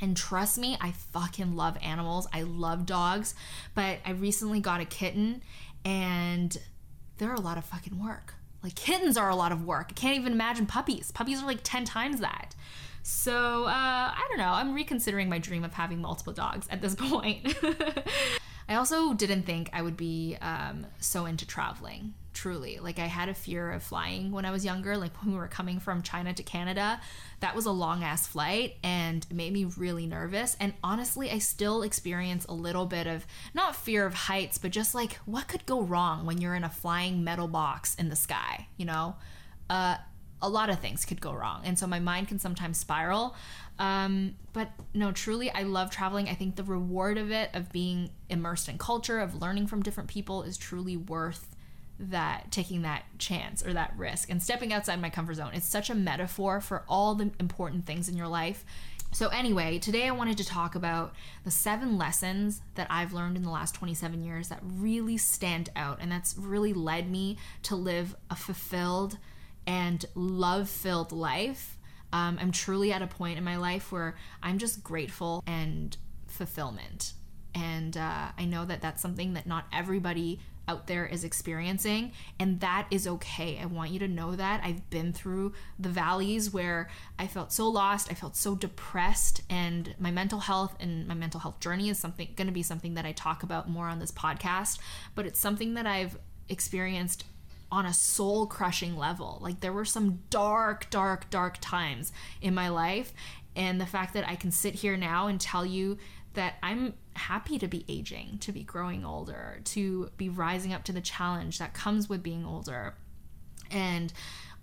And 0.00 0.16
trust 0.16 0.58
me, 0.58 0.76
I 0.80 0.90
fucking 0.90 1.54
love 1.54 1.78
animals. 1.82 2.26
I 2.32 2.42
love 2.42 2.86
dogs. 2.86 3.34
But 3.74 3.98
I 4.04 4.10
recently 4.12 4.60
got 4.60 4.80
a 4.80 4.84
kitten 4.84 5.42
and 5.84 6.56
they're 7.18 7.34
a 7.34 7.40
lot 7.40 7.58
of 7.58 7.64
fucking 7.64 8.02
work. 8.02 8.34
Like 8.62 8.74
kittens 8.74 9.16
are 9.16 9.28
a 9.28 9.36
lot 9.36 9.52
of 9.52 9.64
work. 9.64 9.88
I 9.90 9.92
can't 9.92 10.16
even 10.16 10.32
imagine 10.32 10.66
puppies. 10.66 11.10
Puppies 11.12 11.42
are 11.42 11.46
like 11.46 11.60
10 11.62 11.84
times 11.84 12.20
that. 12.20 12.54
So, 13.04 13.64
uh, 13.64 14.14
I 14.14 14.26
don't 14.28 14.38
know. 14.38 14.52
I'm 14.52 14.74
reconsidering 14.74 15.28
my 15.28 15.38
dream 15.38 15.64
of 15.64 15.74
having 15.74 16.00
multiple 16.00 16.32
dogs 16.32 16.66
at 16.70 16.80
this 16.80 16.94
point. 16.98 17.56
I 18.68 18.76
also 18.76 19.14
didn't 19.14 19.42
think 19.42 19.70
I 19.72 19.82
would 19.82 19.96
be 19.96 20.36
um, 20.40 20.86
so 21.00 21.26
into 21.26 21.46
traveling 21.46 22.14
truly. 22.32 22.78
Like 22.78 22.98
I 22.98 23.06
had 23.06 23.28
a 23.28 23.34
fear 23.34 23.72
of 23.72 23.82
flying 23.82 24.30
when 24.30 24.44
I 24.44 24.50
was 24.50 24.64
younger, 24.64 24.96
like 24.96 25.16
when 25.22 25.32
we 25.32 25.38
were 25.38 25.48
coming 25.48 25.78
from 25.78 26.02
China 26.02 26.32
to 26.32 26.42
Canada. 26.42 27.00
That 27.40 27.54
was 27.54 27.66
a 27.66 27.70
long 27.70 28.02
ass 28.02 28.26
flight 28.26 28.76
and 28.82 29.26
it 29.28 29.34
made 29.34 29.52
me 29.52 29.64
really 29.64 30.06
nervous. 30.06 30.56
And 30.60 30.74
honestly, 30.82 31.30
I 31.30 31.38
still 31.38 31.82
experience 31.82 32.44
a 32.46 32.54
little 32.54 32.86
bit 32.86 33.06
of 33.06 33.26
not 33.54 33.76
fear 33.76 34.06
of 34.06 34.14
heights, 34.14 34.58
but 34.58 34.70
just 34.70 34.94
like 34.94 35.14
what 35.26 35.48
could 35.48 35.66
go 35.66 35.80
wrong 35.82 36.26
when 36.26 36.40
you're 36.40 36.54
in 36.54 36.64
a 36.64 36.70
flying 36.70 37.24
metal 37.24 37.48
box 37.48 37.94
in 37.94 38.08
the 38.08 38.16
sky, 38.16 38.68
you 38.76 38.84
know? 38.84 39.16
Uh, 39.68 39.96
a 40.42 40.48
lot 40.48 40.68
of 40.68 40.80
things 40.80 41.04
could 41.04 41.20
go 41.20 41.32
wrong. 41.32 41.62
And 41.64 41.78
so 41.78 41.86
my 41.86 42.00
mind 42.00 42.28
can 42.28 42.38
sometimes 42.40 42.76
spiral. 42.76 43.36
Um, 43.78 44.34
but 44.52 44.70
no, 44.92 45.12
truly, 45.12 45.50
I 45.50 45.62
love 45.62 45.90
traveling. 45.90 46.28
I 46.28 46.34
think 46.34 46.56
the 46.56 46.64
reward 46.64 47.16
of 47.16 47.30
it, 47.30 47.50
of 47.54 47.70
being 47.72 48.10
immersed 48.28 48.68
in 48.68 48.76
culture, 48.76 49.20
of 49.20 49.40
learning 49.40 49.68
from 49.68 49.82
different 49.82 50.10
people, 50.10 50.42
is 50.42 50.56
truly 50.56 50.96
worth 50.96 51.51
that 52.10 52.50
taking 52.50 52.82
that 52.82 53.04
chance 53.18 53.64
or 53.64 53.72
that 53.72 53.94
risk 53.96 54.30
and 54.30 54.42
stepping 54.42 54.72
outside 54.72 55.00
my 55.00 55.10
comfort 55.10 55.34
zone. 55.34 55.52
It's 55.54 55.66
such 55.66 55.88
a 55.88 55.94
metaphor 55.94 56.60
for 56.60 56.84
all 56.88 57.14
the 57.14 57.30
important 57.38 57.86
things 57.86 58.08
in 58.08 58.16
your 58.16 58.28
life. 58.28 58.64
So, 59.14 59.28
anyway, 59.28 59.78
today 59.78 60.08
I 60.08 60.10
wanted 60.12 60.38
to 60.38 60.44
talk 60.44 60.74
about 60.74 61.14
the 61.44 61.50
seven 61.50 61.98
lessons 61.98 62.62
that 62.76 62.86
I've 62.88 63.12
learned 63.12 63.36
in 63.36 63.42
the 63.42 63.50
last 63.50 63.74
27 63.74 64.24
years 64.24 64.48
that 64.48 64.60
really 64.62 65.18
stand 65.18 65.68
out 65.76 65.98
and 66.00 66.10
that's 66.10 66.36
really 66.38 66.72
led 66.72 67.10
me 67.10 67.36
to 67.64 67.76
live 67.76 68.16
a 68.30 68.34
fulfilled 68.34 69.18
and 69.66 70.04
love 70.14 70.68
filled 70.68 71.12
life. 71.12 71.78
Um, 72.10 72.38
I'm 72.40 72.52
truly 72.52 72.90
at 72.90 73.02
a 73.02 73.06
point 73.06 73.36
in 73.36 73.44
my 73.44 73.56
life 73.56 73.92
where 73.92 74.16
I'm 74.42 74.56
just 74.56 74.82
grateful 74.82 75.42
and 75.46 75.96
fulfillment. 76.26 77.12
And 77.54 77.96
uh, 77.98 78.28
I 78.36 78.46
know 78.46 78.64
that 78.64 78.80
that's 78.80 79.02
something 79.02 79.34
that 79.34 79.46
not 79.46 79.66
everybody 79.72 80.40
out 80.68 80.86
there 80.86 81.04
is 81.04 81.24
experiencing 81.24 82.12
and 82.38 82.60
that 82.60 82.86
is 82.90 83.06
okay. 83.06 83.58
I 83.60 83.66
want 83.66 83.90
you 83.90 83.98
to 84.00 84.08
know 84.08 84.36
that. 84.36 84.62
I've 84.64 84.88
been 84.90 85.12
through 85.12 85.52
the 85.78 85.88
valleys 85.88 86.52
where 86.52 86.88
i 87.18 87.26
felt 87.26 87.52
so 87.52 87.68
lost 87.68 88.10
i 88.10 88.14
felt 88.14 88.36
so 88.36 88.54
depressed 88.54 89.42
and 89.50 89.94
my 89.98 90.10
mental 90.10 90.40
health 90.40 90.76
and 90.80 91.06
my 91.06 91.14
mental 91.14 91.40
health 91.40 91.60
journey 91.60 91.88
is 91.88 91.98
something 91.98 92.28
going 92.36 92.46
to 92.46 92.52
be 92.52 92.62
something 92.62 92.94
that 92.94 93.04
i 93.04 93.12
talk 93.12 93.42
about 93.42 93.68
more 93.68 93.88
on 93.88 93.98
this 93.98 94.12
podcast 94.12 94.78
but 95.14 95.26
it's 95.26 95.40
something 95.40 95.74
that 95.74 95.86
i've 95.86 96.18
experienced 96.48 97.24
on 97.70 97.86
a 97.86 97.94
soul 97.94 98.46
crushing 98.46 98.98
level. 98.98 99.38
Like 99.40 99.60
there 99.60 99.72
were 99.72 99.86
some 99.86 100.20
dark 100.28 100.90
dark 100.90 101.30
dark 101.30 101.56
times 101.60 102.12
in 102.42 102.54
my 102.54 102.68
life 102.68 103.14
and 103.56 103.80
the 103.80 103.86
fact 103.86 104.14
that 104.14 104.28
i 104.28 104.36
can 104.36 104.50
sit 104.50 104.74
here 104.74 104.96
now 104.96 105.26
and 105.26 105.40
tell 105.40 105.64
you 105.64 105.96
that 106.34 106.54
I'm 106.62 106.94
happy 107.14 107.58
to 107.58 107.68
be 107.68 107.84
aging, 107.88 108.38
to 108.40 108.52
be 108.52 108.62
growing 108.62 109.04
older, 109.04 109.60
to 109.64 110.10
be 110.16 110.28
rising 110.28 110.72
up 110.72 110.84
to 110.84 110.92
the 110.92 111.00
challenge 111.00 111.58
that 111.58 111.74
comes 111.74 112.08
with 112.08 112.22
being 112.22 112.44
older. 112.44 112.94
And 113.70 114.12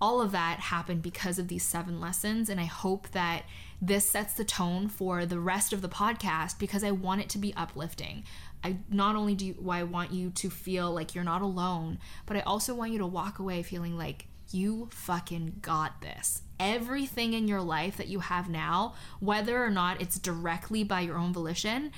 all 0.02 0.22
of 0.22 0.32
that 0.32 0.60
happened 0.60 1.02
because 1.02 1.40
of 1.40 1.48
these 1.48 1.64
seven 1.64 2.00
lessons. 2.00 2.50
And 2.50 2.60
I 2.60 2.66
hope 2.66 3.10
that 3.10 3.44
this 3.82 4.10
sets 4.10 4.34
the 4.34 4.46
tone 4.46 4.88
for 4.88 5.26
the 5.26 5.40
rest 5.40 5.74
of 5.74 5.82
the 5.82 5.90
podcast 5.90 6.60
because 6.60 6.84
I 6.84 6.92
want 6.92 7.22
it 7.22 7.30
to 7.30 7.38
be 7.38 7.54
uplifting. 7.56 8.24
I 8.64 8.78
not 8.90 9.16
only 9.16 9.36
do 9.36 9.56
I 9.70 9.84
want 9.84 10.12
you 10.12 10.32
to 10.32 10.50
feel 10.50 10.92
like 10.92 11.16
you're 11.16 11.24
not 11.24 11.42
alone, 11.42 12.00
but 12.26 12.38
I 12.38 12.42
also 12.42 12.74
want 12.74 12.92
you 12.92 13.00
to 13.00 13.06
walk 13.06 13.40
away 13.40 13.64
feeling 13.64 13.98
like 13.98 14.28
you 14.52 14.90
fucking 14.92 15.58
got 15.62 16.02
this. 16.02 16.42
Everything 16.60 17.34
in 17.34 17.48
your 17.48 17.62
life 17.62 17.98
that 17.98 18.08
you 18.08 18.20
have 18.20 18.50
now, 18.50 18.96
whether 19.20 19.64
or 19.64 19.70
not 19.70 20.02
it's 20.02 20.20
directly 20.20 20.84
by 20.84 21.02
your 21.02 21.18
own 21.18 21.32
volition, 21.32 21.92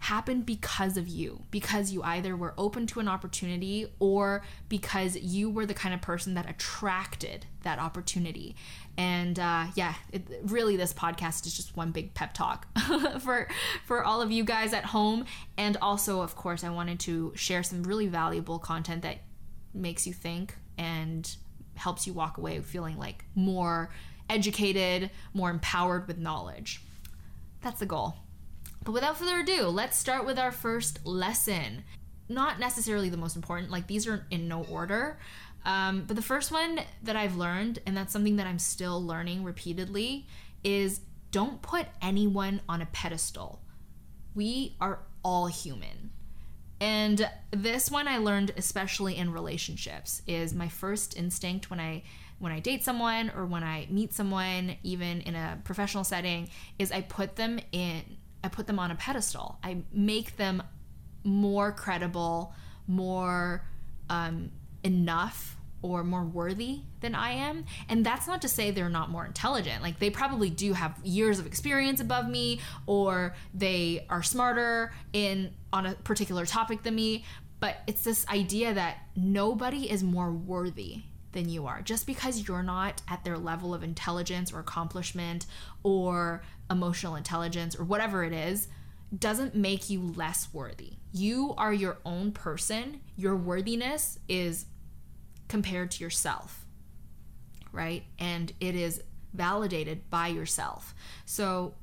happened 0.00 0.46
because 0.46 0.96
of 0.96 1.08
you, 1.08 1.42
because 1.50 1.90
you 1.90 2.02
either 2.02 2.36
were 2.36 2.54
open 2.56 2.86
to 2.86 3.00
an 3.00 3.08
opportunity 3.08 3.86
or 3.98 4.42
because 4.68 5.16
you 5.16 5.50
were 5.50 5.66
the 5.66 5.74
kind 5.74 5.94
of 5.94 6.00
person 6.00 6.34
that 6.34 6.48
attracted 6.48 7.46
that 7.62 7.78
opportunity. 7.78 8.54
And 8.96 9.38
uh, 9.38 9.66
yeah, 9.74 9.94
it, 10.12 10.22
really, 10.44 10.76
this 10.76 10.92
podcast 10.92 11.46
is 11.46 11.56
just 11.56 11.76
one 11.76 11.90
big 11.90 12.14
pep 12.14 12.32
talk 12.32 12.66
for 13.20 13.48
for 13.84 14.04
all 14.04 14.22
of 14.22 14.30
you 14.30 14.44
guys 14.44 14.72
at 14.72 14.84
home. 14.84 15.24
And 15.56 15.76
also, 15.82 16.20
of 16.20 16.36
course, 16.36 16.62
I 16.62 16.70
wanted 16.70 17.00
to 17.00 17.32
share 17.34 17.62
some 17.62 17.82
really 17.82 18.06
valuable 18.06 18.58
content 18.58 19.02
that 19.02 19.18
makes 19.74 20.06
you 20.06 20.12
think 20.12 20.54
and 20.76 21.36
helps 21.74 22.06
you 22.06 22.12
walk 22.12 22.38
away 22.38 22.60
feeling 22.60 22.98
like 22.98 23.24
more 23.34 23.90
educated, 24.30 25.10
more 25.32 25.50
empowered 25.50 26.06
with 26.06 26.18
knowledge. 26.18 26.82
That's 27.62 27.80
the 27.80 27.86
goal. 27.86 28.16
But 28.84 28.92
without 28.92 29.16
further 29.16 29.40
ado, 29.40 29.66
let's 29.66 29.98
start 29.98 30.24
with 30.26 30.38
our 30.38 30.52
first 30.52 31.04
lesson. 31.06 31.84
Not 32.28 32.58
necessarily 32.58 33.08
the 33.08 33.16
most 33.16 33.36
important, 33.36 33.70
like 33.70 33.86
these 33.86 34.06
are 34.06 34.26
in 34.30 34.48
no 34.48 34.64
order. 34.64 35.18
Um, 35.64 36.04
but 36.06 36.16
the 36.16 36.22
first 36.22 36.52
one 36.52 36.80
that 37.02 37.16
I've 37.16 37.36
learned, 37.36 37.80
and 37.86 37.96
that's 37.96 38.12
something 38.12 38.36
that 38.36 38.46
I'm 38.46 38.58
still 38.58 39.04
learning 39.04 39.44
repeatedly, 39.44 40.26
is 40.64 41.00
don't 41.30 41.60
put 41.62 41.86
anyone 42.00 42.60
on 42.68 42.80
a 42.80 42.86
pedestal. 42.86 43.60
We 44.34 44.76
are 44.80 45.00
all 45.22 45.46
human. 45.46 46.10
And 46.80 47.28
this 47.50 47.90
one 47.90 48.06
I 48.06 48.18
learned 48.18 48.52
especially 48.56 49.16
in 49.16 49.32
relationships 49.32 50.22
is 50.26 50.54
my 50.54 50.68
first 50.68 51.16
instinct 51.16 51.70
when 51.70 51.80
I 51.80 52.04
when 52.38 52.52
I 52.52 52.60
date 52.60 52.84
someone 52.84 53.32
or 53.34 53.46
when 53.46 53.64
I 53.64 53.88
meet 53.90 54.14
someone 54.14 54.76
even 54.84 55.22
in 55.22 55.34
a 55.34 55.58
professional 55.64 56.04
setting 56.04 56.48
is 56.78 56.92
I 56.92 57.00
put 57.00 57.34
them 57.34 57.58
in 57.72 58.04
I 58.42 58.48
put 58.48 58.66
them 58.66 58.78
on 58.78 58.90
a 58.90 58.94
pedestal. 58.94 59.58
I 59.62 59.82
make 59.92 60.36
them 60.36 60.62
more 61.24 61.72
credible, 61.72 62.54
more 62.86 63.64
um, 64.08 64.50
enough 64.82 65.56
or 65.80 66.02
more 66.02 66.24
worthy 66.24 66.80
than 67.00 67.14
I 67.14 67.30
am. 67.30 67.64
And 67.88 68.04
that's 68.04 68.26
not 68.26 68.42
to 68.42 68.48
say 68.48 68.70
they're 68.70 68.88
not 68.88 69.10
more 69.10 69.24
intelligent. 69.24 69.82
Like 69.82 69.98
they 69.98 70.10
probably 70.10 70.50
do 70.50 70.72
have 70.72 70.98
years 71.04 71.38
of 71.38 71.46
experience 71.46 72.00
above 72.00 72.28
me 72.28 72.60
or 72.86 73.34
they 73.54 74.04
are 74.10 74.22
smarter 74.22 74.92
in 75.12 75.54
on 75.72 75.86
a 75.86 75.94
particular 75.94 76.46
topic 76.46 76.82
than 76.82 76.94
me, 76.94 77.24
but 77.60 77.76
it's 77.86 78.02
this 78.02 78.26
idea 78.28 78.74
that 78.74 78.98
nobody 79.14 79.90
is 79.90 80.02
more 80.02 80.32
worthy 80.32 81.02
than 81.38 81.48
you 81.48 81.66
are. 81.66 81.80
Just 81.82 82.04
because 82.04 82.48
you're 82.48 82.64
not 82.64 83.00
at 83.06 83.22
their 83.22 83.38
level 83.38 83.72
of 83.72 83.84
intelligence 83.84 84.52
or 84.52 84.58
accomplishment 84.58 85.46
or 85.84 86.42
emotional 86.68 87.14
intelligence 87.14 87.78
or 87.78 87.84
whatever 87.84 88.24
it 88.24 88.32
is 88.32 88.66
doesn't 89.16 89.54
make 89.54 89.88
you 89.88 90.00
less 90.00 90.48
worthy. 90.52 90.94
You 91.12 91.54
are 91.56 91.72
your 91.72 91.98
own 92.04 92.32
person. 92.32 93.00
Your 93.16 93.36
worthiness 93.36 94.18
is 94.28 94.66
compared 95.46 95.92
to 95.92 96.04
yourself, 96.04 96.66
right? 97.70 98.02
And 98.18 98.52
it 98.58 98.74
is 98.74 99.00
validated 99.32 100.10
by 100.10 100.26
yourself. 100.26 100.92
So, 101.24 101.74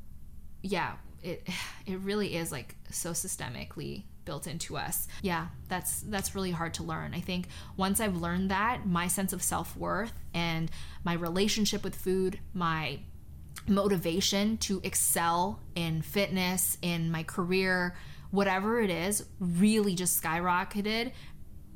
yeah, 0.61 0.95
it 1.23 1.47
it 1.85 1.99
really 1.99 2.35
is 2.35 2.51
like 2.51 2.75
so 2.91 3.11
systemically 3.11 4.03
built 4.25 4.47
into 4.47 4.75
us. 4.75 5.07
Yeah, 5.21 5.47
that's 5.69 6.01
that's 6.01 6.35
really 6.35 6.51
hard 6.51 6.73
to 6.75 6.83
learn. 6.83 7.13
I 7.13 7.21
think 7.21 7.47
once 7.77 7.99
I've 7.99 8.17
learned 8.17 8.51
that, 8.51 8.85
my 8.85 9.07
sense 9.07 9.33
of 9.33 9.41
self-worth 9.41 10.13
and 10.33 10.69
my 11.03 11.13
relationship 11.13 11.83
with 11.83 11.95
food, 11.95 12.39
my 12.53 12.99
motivation 13.67 14.57
to 14.57 14.81
excel 14.83 15.59
in 15.75 16.01
fitness, 16.01 16.77
in 16.81 17.11
my 17.11 17.23
career, 17.23 17.95
whatever 18.31 18.79
it 18.79 18.89
is, 18.89 19.25
really 19.39 19.95
just 19.95 20.21
skyrocketed 20.21 21.11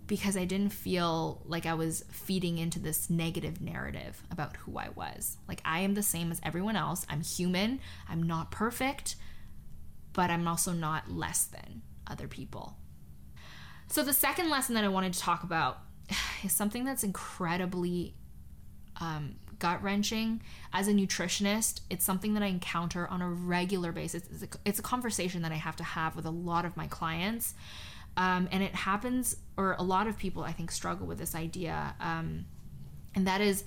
because 0.10 0.36
I 0.36 0.44
didn't 0.46 0.74
feel 0.74 1.44
like 1.46 1.68
I 1.68 1.76
was 1.76 2.04
feeding 2.10 2.58
into 2.58 2.80
this 2.80 3.12
negative 3.12 3.62
narrative 3.62 4.24
about 4.32 4.58
who 4.58 4.78
I 4.78 4.90
was. 4.90 5.38
Like, 5.48 5.62
I 5.64 5.82
am 5.82 5.94
the 5.94 6.02
same 6.02 6.32
as 6.32 6.42
everyone 6.44 6.76
else. 6.76 7.06
I'm 7.08 7.22
human. 7.22 7.80
I'm 8.10 8.24
not 8.24 8.50
perfect, 8.50 9.16
but 10.14 10.32
I'm 10.32 10.48
also 10.48 10.74
not 10.74 11.12
less 11.12 11.46
than 11.46 11.84
other 12.10 12.28
people. 12.28 12.78
So, 13.88 14.04
the 14.04 14.14
second 14.14 14.50
lesson 14.50 14.76
that 14.76 14.84
I 14.84 14.88
wanted 14.88 15.14
to 15.14 15.20
talk 15.20 15.44
about 15.44 15.80
is 16.44 16.52
something 16.52 16.86
that's 16.86 17.04
incredibly 17.04 18.16
um, 18.98 19.36
gut 19.58 19.82
wrenching. 19.84 20.42
As 20.74 20.88
a 20.88 20.94
nutritionist, 20.94 21.82
it's 21.90 22.06
something 22.06 22.34
that 22.34 22.44
I 22.44 22.48
encounter 22.48 23.08
on 23.08 23.22
a 23.22 23.30
regular 23.30 23.92
basis. 23.92 24.24
It's 24.32 24.44
a, 24.44 24.48
it's 24.66 24.80
a 24.80 24.84
conversation 24.84 25.42
that 25.42 25.52
I 25.52 25.56
have 25.56 25.76
to 25.78 25.84
have 25.84 26.16
with 26.16 26.26
a 26.26 26.32
lot 26.32 26.66
of 26.66 26.78
my 26.78 26.88
clients. 26.88 27.54
Um, 28.18 28.50
and 28.52 28.64
it 28.64 28.76
happens, 28.76 29.38
or 29.56 29.76
a 29.78 29.84
lot 29.84 30.08
of 30.08 30.18
people 30.18 30.44
I 30.44 30.52
think 30.52 30.72
struggle 30.72 31.08
with 31.08 31.20
this 31.20 31.36
idea. 31.36 31.96
Um, 32.00 32.46
and 33.16 33.28
that 33.28 33.42
is 33.42 33.64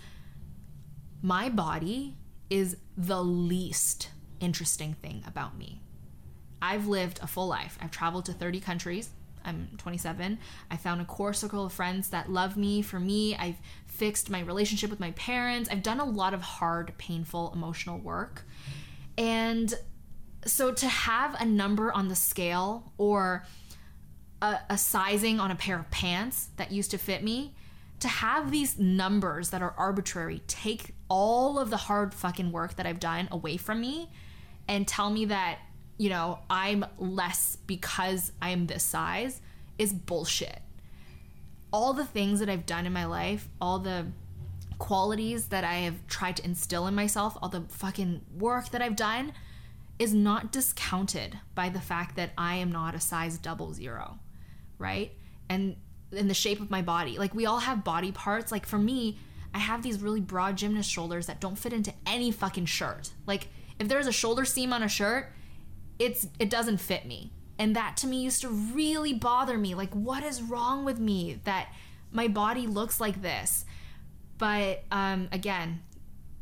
my 1.23 1.49
body 1.49 2.17
is 2.51 2.77
the 2.97 3.23
least 3.23 4.09
interesting 4.41 4.95
thing 4.95 5.23
about 5.27 5.57
me. 5.57 5.82
I've 6.63 6.87
lived 6.87 7.19
a 7.21 7.27
full 7.27 7.49
life. 7.49 7.77
I've 7.83 7.91
traveled 7.91 8.25
to 8.27 8.33
30 8.33 8.61
countries. 8.61 9.11
I'm 9.45 9.69
27. 9.79 10.39
I 10.71 10.77
found 10.77 11.01
a 11.01 11.05
core 11.05 11.33
circle 11.35 11.67
of 11.67 11.73
friends 11.73 12.11
that 12.11 12.31
love 12.31 12.57
me 12.57 12.81
for 12.81 13.01
me. 13.01 13.35
I've 13.35 13.57
fixed 13.87 14.31
my 14.31 14.41
relationship 14.41 14.89
with 14.89 15.01
my 15.01 15.11
parents. 15.13 15.69
I've 15.69 15.83
done 15.83 15.99
a 15.99 16.05
lot 16.05 16.33
of 16.33 16.41
hard, 16.41 16.97
painful, 16.99 17.53
emotional 17.53 17.99
work. 17.99 18.45
And 19.19 19.75
so 20.47 20.73
to 20.73 20.87
have 20.87 21.35
a 21.41 21.45
number 21.45 21.93
on 21.93 22.07
the 22.07 22.15
scale 22.15 22.93
or 22.97 23.45
a, 24.41 24.59
a 24.71 24.79
sizing 24.79 25.41
on 25.41 25.51
a 25.51 25.57
pair 25.57 25.79
of 25.79 25.91
pants 25.91 26.51
that 26.57 26.71
used 26.71 26.93
to 26.93 26.99
fit 26.99 27.25
me, 27.25 27.55
to 28.01 28.09
have 28.09 28.51
these 28.51 28.79
numbers 28.79 29.51
that 29.51 29.63
are 29.63 29.75
arbitrary 29.77 30.43
take 30.49 30.93
all 31.09 31.59
of 31.59 31.71
the 31.71 31.77
hard 31.77 32.13
fucking 32.13 32.51
work 32.51 32.75
that 32.77 32.87
I've 32.87 32.99
done 32.99 33.29
away 33.31 33.57
from 33.57 33.81
me 33.81 34.11
and 34.67 34.89
tell 34.89 35.11
me 35.11 35.27
that 35.27 35.59
you 36.03 36.11
know, 36.11 36.41
I'm 36.51 36.85
less 36.99 37.55
because 37.69 38.33
I'm 38.43 38.67
this 38.67 38.83
size 38.83 39.41
is 39.79 39.93
bullshit. 39.93 40.61
All 41.73 41.93
the 41.93 42.05
things 42.05 42.41
that 42.41 42.49
I've 42.49 42.67
done 42.67 42.87
in 42.87 42.93
my 42.93 43.05
life, 43.05 43.49
all 43.61 43.79
the 43.79 44.07
qualities 44.79 45.47
that 45.47 45.63
I 45.63 45.75
have 45.75 46.05
tried 46.09 46.39
to 46.39 46.45
instill 46.45 46.89
in 46.89 46.97
myself, 46.97 47.39
all 47.41 47.49
the 47.49 47.61
fucking 47.69 48.23
work 48.37 48.71
that 48.71 48.83
I've 48.83 48.97
done 48.97 49.33
is 50.01 50.13
not 50.13 50.51
discounted 50.51 51.39
by 51.55 51.69
the 51.69 51.81
fact 51.81 52.17
that 52.17 52.31
I 52.37 52.57
am 52.57 52.73
not 52.73 52.97
a 52.97 53.01
size 53.01 53.39
double 53.39 53.73
zero, 53.73 54.19
right? 54.79 55.13
And 55.49 55.77
in 56.11 56.27
the 56.27 56.35
shape 56.35 56.61
of 56.61 56.69
my 56.69 56.83
body. 56.83 57.17
Like 57.17 57.33
we 57.33 57.47
all 57.47 57.61
have 57.61 57.85
body 57.85 58.11
parts. 58.11 58.51
Like 58.51 58.67
for 58.67 58.79
me, 58.79 59.19
I 59.55 59.59
have 59.59 59.85
these 59.85 60.03
really 60.03 60.21
broad 60.21 60.57
gymnast 60.57 60.91
shoulders 60.91 61.29
that 61.29 61.41
don't 61.41 61.57
fit 61.57 61.73
into 61.73 61.95
any 62.05 62.33
fucking 62.33 62.67
shirt. 62.67 63.13
Like 63.25 63.47
if 63.79 63.87
there's 63.87 64.09
a 64.09 64.13
shoulder 64.13 64.45
seam 64.45 64.73
on 64.73 64.83
a 64.83 64.89
shirt, 64.89 65.33
it's 65.99 66.27
it 66.39 66.51
doesn't 66.51 66.79
fit 66.79 67.07
me. 67.07 67.33
And 67.59 67.77
that 67.77 67.97
to 67.99 68.07
me 68.07 68.23
used 68.23 68.41
to 68.43 68.49
really 68.49 69.13
bother 69.13 69.59
me. 69.59 69.75
Like 69.75 69.93
what 69.93 70.23
is 70.23 70.43
wrong 70.43 70.85
with 70.85 70.99
me 70.99 71.41
that 71.45 71.69
my 72.11 72.29
body 72.29 72.67
looks 72.67 73.01
like 73.01 73.23
this? 73.23 73.65
But 74.39 74.85
um 74.91 75.29
again, 75.33 75.83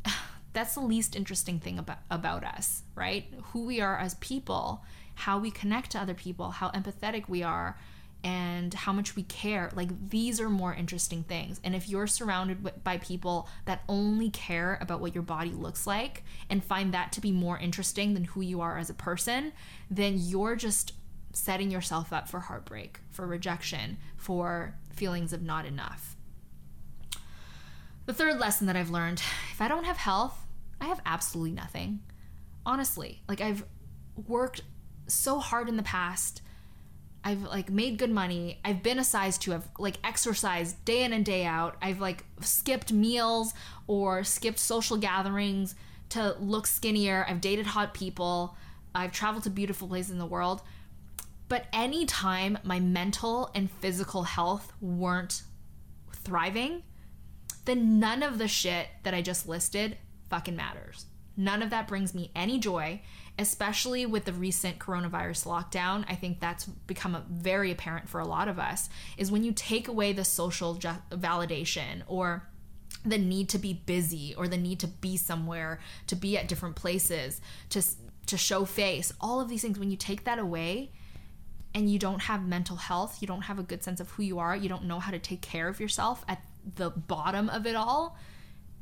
that's 0.53 0.75
the 0.75 0.81
least 0.81 1.15
interesting 1.15 1.59
thing 1.59 1.77
about 1.79 1.99
about 2.09 2.43
us, 2.43 2.83
right? 2.95 3.25
Who 3.51 3.65
we 3.65 3.81
are 3.81 3.97
as 3.97 4.15
people, 4.15 4.83
how 5.15 5.39
we 5.39 5.51
connect 5.51 5.91
to 5.91 5.99
other 5.99 6.13
people, 6.13 6.51
how 6.51 6.69
empathetic 6.71 7.29
we 7.29 7.43
are, 7.43 7.77
and 8.23 8.73
how 8.73 8.93
much 8.93 9.15
we 9.15 9.23
care. 9.23 9.71
Like 9.73 10.09
these 10.09 10.39
are 10.39 10.49
more 10.49 10.73
interesting 10.73 11.23
things. 11.23 11.59
And 11.63 11.75
if 11.75 11.89
you're 11.89 12.07
surrounded 12.07 12.83
by 12.83 12.97
people 12.97 13.49
that 13.65 13.83
only 13.89 14.29
care 14.29 14.77
about 14.81 15.01
what 15.01 15.15
your 15.15 15.23
body 15.23 15.51
looks 15.51 15.87
like 15.87 16.23
and 16.49 16.63
find 16.63 16.93
that 16.93 17.11
to 17.13 17.21
be 17.21 17.31
more 17.31 17.57
interesting 17.57 18.13
than 18.13 18.25
who 18.25 18.41
you 18.41 18.61
are 18.61 18.77
as 18.77 18.89
a 18.89 18.93
person, 18.93 19.53
then 19.89 20.15
you're 20.17 20.55
just 20.55 20.93
setting 21.33 21.71
yourself 21.71 22.13
up 22.13 22.27
for 22.27 22.41
heartbreak, 22.41 22.99
for 23.09 23.25
rejection, 23.25 23.97
for 24.17 24.75
feelings 24.91 25.33
of 25.33 25.41
not 25.41 25.65
enough. 25.65 26.15
The 28.05 28.13
third 28.13 28.39
lesson 28.39 28.67
that 28.67 28.75
I've 28.75 28.89
learned 28.89 29.21
if 29.51 29.61
I 29.61 29.67
don't 29.67 29.85
have 29.85 29.97
health, 29.97 30.45
I 30.79 30.85
have 30.85 31.01
absolutely 31.05 31.51
nothing. 31.51 32.01
Honestly, 32.65 33.21
like 33.27 33.41
I've 33.41 33.63
worked 34.27 34.61
so 35.07 35.39
hard 35.39 35.69
in 35.69 35.77
the 35.77 35.83
past 35.83 36.41
I've 37.23 37.43
like 37.43 37.69
made 37.69 37.97
good 37.97 38.09
money. 38.09 38.59
I've 38.65 38.81
been 38.81 38.99
a 38.99 39.03
size 39.03 39.37
two. 39.37 39.53
I've 39.53 39.67
like 39.77 39.97
exercised 40.03 40.83
day 40.85 41.03
in 41.03 41.13
and 41.13 41.23
day 41.23 41.45
out. 41.45 41.77
I've 41.81 42.01
like 42.01 42.25
skipped 42.41 42.91
meals 42.91 43.53
or 43.87 44.23
skipped 44.23 44.59
social 44.59 44.97
gatherings 44.97 45.75
to 46.09 46.35
look 46.39 46.65
skinnier. 46.65 47.25
I've 47.27 47.41
dated 47.41 47.67
hot 47.67 47.93
people. 47.93 48.55
I've 48.95 49.11
traveled 49.11 49.43
to 49.43 49.49
beautiful 49.49 49.87
places 49.87 50.11
in 50.11 50.17
the 50.17 50.25
world. 50.25 50.61
But 51.47 51.65
anytime 51.73 52.57
my 52.63 52.79
mental 52.79 53.51
and 53.53 53.69
physical 53.69 54.23
health 54.23 54.73
weren't 54.81 55.43
thriving, 56.15 56.83
then 57.65 57.99
none 57.99 58.23
of 58.23 58.37
the 58.37 58.47
shit 58.47 58.87
that 59.03 59.13
I 59.13 59.21
just 59.21 59.47
listed 59.47 59.97
fucking 60.29 60.55
matters. 60.55 61.05
None 61.37 61.61
of 61.61 61.69
that 61.69 61.87
brings 61.87 62.13
me 62.13 62.31
any 62.35 62.57
joy, 62.59 63.01
especially 63.39 64.05
with 64.05 64.25
the 64.25 64.33
recent 64.33 64.79
coronavirus 64.79 65.45
lockdown. 65.47 66.05
I 66.07 66.15
think 66.15 66.39
that's 66.39 66.65
become 66.65 67.23
very 67.29 67.71
apparent 67.71 68.09
for 68.09 68.19
a 68.19 68.27
lot 68.27 68.47
of 68.47 68.59
us 68.59 68.89
is 69.17 69.31
when 69.31 69.43
you 69.43 69.51
take 69.51 69.87
away 69.87 70.13
the 70.13 70.25
social 70.25 70.75
ju- 70.75 70.89
validation 71.11 72.03
or 72.07 72.47
the 73.05 73.17
need 73.17 73.49
to 73.49 73.57
be 73.57 73.73
busy 73.73 74.35
or 74.35 74.47
the 74.47 74.57
need 74.57 74.79
to 74.79 74.87
be 74.87 75.17
somewhere, 75.17 75.79
to 76.07 76.15
be 76.15 76.37
at 76.37 76.47
different 76.47 76.75
places, 76.75 77.41
to 77.69 77.81
to 78.27 78.37
show 78.37 78.63
face, 78.63 79.11
all 79.19 79.41
of 79.41 79.49
these 79.49 79.61
things 79.61 79.79
when 79.79 79.91
you 79.91 79.97
take 79.97 80.23
that 80.23 80.39
away 80.39 80.91
and 81.73 81.89
you 81.89 81.97
don't 81.97 82.21
have 82.21 82.45
mental 82.47 82.75
health, 82.75 83.17
you 83.21 83.27
don't 83.27 83.41
have 83.43 83.59
a 83.59 83.63
good 83.63 83.83
sense 83.83 83.99
of 83.99 84.11
who 84.11 84.23
you 84.23 84.39
are, 84.39 84.55
you 84.55 84.69
don't 84.69 84.85
know 84.85 84.99
how 84.99 85.11
to 85.11 85.19
take 85.19 85.41
care 85.41 85.67
of 85.67 85.79
yourself 85.79 86.23
at 86.27 86.41
the 86.75 86.89
bottom 86.91 87.49
of 87.49 87.65
it 87.65 87.75
all, 87.75 88.17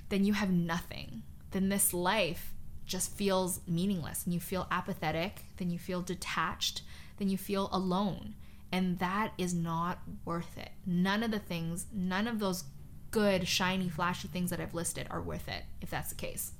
then 0.09 0.23
you 0.23 0.33
have 0.33 0.51
nothing. 0.51 1.23
Then 1.51 1.69
this 1.69 1.93
life 1.93 2.53
just 2.89 3.11
feels 3.11 3.61
meaningless 3.67 4.25
and 4.25 4.33
you 4.33 4.39
feel 4.39 4.67
apathetic, 4.71 5.45
then 5.57 5.69
you 5.69 5.79
feel 5.79 6.01
detached, 6.01 6.81
then 7.17 7.29
you 7.29 7.37
feel 7.37 7.69
alone. 7.71 8.33
And 8.71 8.99
that 8.99 9.31
is 9.37 9.53
not 9.53 9.99
worth 10.25 10.57
it. 10.57 10.71
None 10.85 11.23
of 11.23 11.31
the 11.31 11.39
things, 11.39 11.85
none 11.93 12.27
of 12.27 12.39
those 12.39 12.65
good, 13.11 13.47
shiny, 13.47 13.89
flashy 13.89 14.27
things 14.27 14.49
that 14.49 14.59
I've 14.59 14.73
listed 14.73 15.07
are 15.09 15.21
worth 15.21 15.47
it 15.47 15.63
if 15.81 15.89
that's 15.89 16.09
the 16.09 16.15
case. 16.15 16.51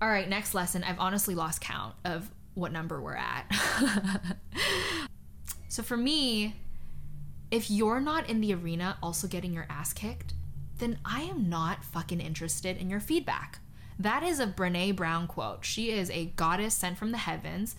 All 0.00 0.08
right, 0.08 0.28
next 0.28 0.54
lesson. 0.54 0.84
I've 0.84 1.00
honestly 1.00 1.34
lost 1.34 1.60
count 1.60 1.94
of 2.04 2.30
what 2.54 2.72
number 2.72 3.00
we're 3.00 3.16
at. 3.16 3.52
so 5.68 5.82
for 5.82 5.96
me, 5.96 6.54
if 7.50 7.70
you're 7.70 8.00
not 8.00 8.28
in 8.28 8.40
the 8.40 8.54
arena 8.54 8.96
also 9.02 9.26
getting 9.26 9.52
your 9.52 9.66
ass 9.68 9.92
kicked, 9.92 10.34
then 10.78 10.98
I 11.04 11.22
am 11.22 11.48
not 11.48 11.84
fucking 11.84 12.20
interested 12.20 12.76
in 12.76 12.88
your 12.88 13.00
feedback. 13.00 13.58
That 13.98 14.22
is 14.22 14.38
a 14.38 14.46
Brene 14.46 14.94
Brown 14.94 15.26
quote. 15.26 15.64
She 15.64 15.90
is 15.90 16.10
a 16.10 16.26
goddess 16.36 16.74
sent 16.74 16.98
from 16.98 17.10
the 17.10 17.18
heavens. 17.18 17.74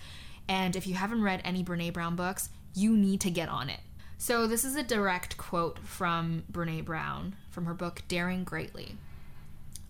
And 0.48 0.76
if 0.76 0.86
you 0.86 0.96
haven't 0.96 1.22
read 1.22 1.42
any 1.44 1.64
Brene 1.64 1.94
Brown 1.94 2.16
books, 2.16 2.50
you 2.74 2.98
need 2.98 3.22
to 3.22 3.32
get 3.32 3.50
on 3.50 3.70
it. 3.70 3.80
So, 4.18 4.48
this 4.48 4.66
is 4.66 4.76
a 4.76 4.84
direct 4.84 5.38
quote 5.38 5.80
from 5.80 6.44
Brene 6.52 6.84
Brown 6.84 7.36
from 7.52 7.66
her 7.66 7.74
book 7.74 8.04
Daring 8.10 8.44
Greatly. 8.44 8.98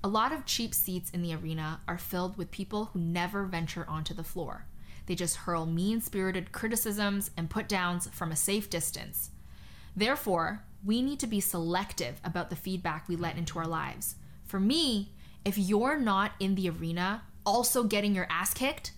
A 0.03 0.07
lot 0.07 0.31
of 0.31 0.45
cheap 0.45 0.75
seats 0.75 1.09
in 1.09 1.23
the 1.23 1.33
arena 1.33 1.81
are 1.87 1.97
filled 1.97 2.37
with 2.37 2.51
people 2.51 2.85
who 2.85 2.99
never 2.99 3.45
venture 3.45 3.85
onto 3.89 4.13
the 4.13 4.23
floor. 4.23 4.65
They 5.07 5.15
just 5.15 5.37
hurl 5.37 5.65
mean 5.65 5.99
spirited 5.99 6.51
criticisms 6.51 7.31
and 7.35 7.49
put 7.49 7.67
downs 7.67 8.07
from 8.13 8.31
a 8.31 8.35
safe 8.35 8.69
distance. 8.69 9.31
Therefore, 9.95 10.63
we 10.85 11.01
need 11.01 11.19
to 11.19 11.27
be 11.27 11.39
selective 11.39 12.21
about 12.23 12.51
the 12.51 12.55
feedback 12.55 13.09
we 13.09 13.15
let 13.15 13.35
into 13.35 13.57
our 13.57 13.67
lives. 13.67 14.15
For 14.45 14.59
me, 14.59 15.11
if 15.45 15.57
you're 15.57 15.97
not 15.97 16.33
in 16.39 16.55
the 16.55 16.69
arena 16.69 17.23
also 17.45 17.83
getting 17.83 18.13
your 18.13 18.27
ass 18.29 18.53
kicked, 18.53 18.91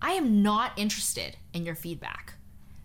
I 0.00 0.12
am 0.12 0.42
not 0.42 0.72
interested 0.76 1.36
in 1.52 1.64
your 1.64 1.74
feedback. 1.74 2.34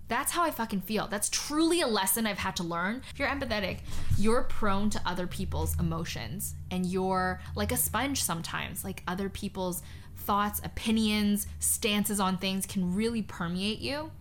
That's 0.08 0.34
how 0.34 0.44
I 0.44 0.52
fucking 0.52 0.82
feel. 0.82 1.08
That's 1.08 1.30
truly 1.30 1.80
a 1.80 1.88
lesson 1.88 2.28
I've 2.28 2.38
had 2.38 2.58
to 2.58 2.64
learn. 2.64 3.02
If 3.12 3.20
you're 3.20 3.30
empathetic, 3.30 3.80
you're 4.18 4.44
prone 4.44 4.90
to 4.90 5.02
other 5.06 5.26
people's 5.26 5.80
emotions 5.80 6.56
and 6.70 6.86
you're 6.86 7.40
like 7.56 7.72
a 7.72 7.78
sponge 7.78 8.22
sometimes. 8.22 8.84
Like 8.84 9.04
other 9.08 9.30
people's 9.30 9.82
thoughts, 10.18 10.60
opinions, 10.66 11.48
stances 11.60 12.20
on 12.20 12.38
things 12.38 12.66
can 12.66 12.94
really 12.94 13.22
permeate 13.22 13.80
you. 13.80 14.12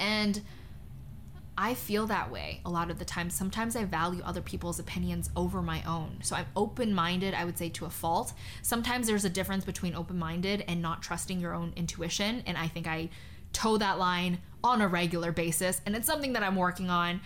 And 0.00 0.40
I 1.58 1.74
feel 1.74 2.06
that 2.08 2.30
way 2.30 2.60
a 2.64 2.70
lot 2.70 2.90
of 2.90 2.98
the 2.98 3.04
time. 3.04 3.30
Sometimes 3.30 3.76
I 3.76 3.84
value 3.84 4.22
other 4.24 4.42
people's 4.42 4.78
opinions 4.78 5.30
over 5.34 5.62
my 5.62 5.82
own. 5.84 6.18
So 6.22 6.36
I'm 6.36 6.46
open 6.54 6.92
minded, 6.92 7.32
I 7.32 7.44
would 7.44 7.56
say, 7.56 7.70
to 7.70 7.86
a 7.86 7.90
fault. 7.90 8.34
Sometimes 8.62 9.06
there's 9.06 9.24
a 9.24 9.30
difference 9.30 9.64
between 9.64 9.94
open 9.94 10.18
minded 10.18 10.64
and 10.68 10.82
not 10.82 11.02
trusting 11.02 11.40
your 11.40 11.54
own 11.54 11.72
intuition. 11.74 12.42
And 12.46 12.58
I 12.58 12.68
think 12.68 12.86
I 12.86 13.08
toe 13.52 13.78
that 13.78 13.98
line 13.98 14.40
on 14.62 14.82
a 14.82 14.88
regular 14.88 15.32
basis. 15.32 15.80
And 15.86 15.96
it's 15.96 16.06
something 16.06 16.34
that 16.34 16.42
I'm 16.42 16.56
working 16.56 16.90
on. 16.90 17.20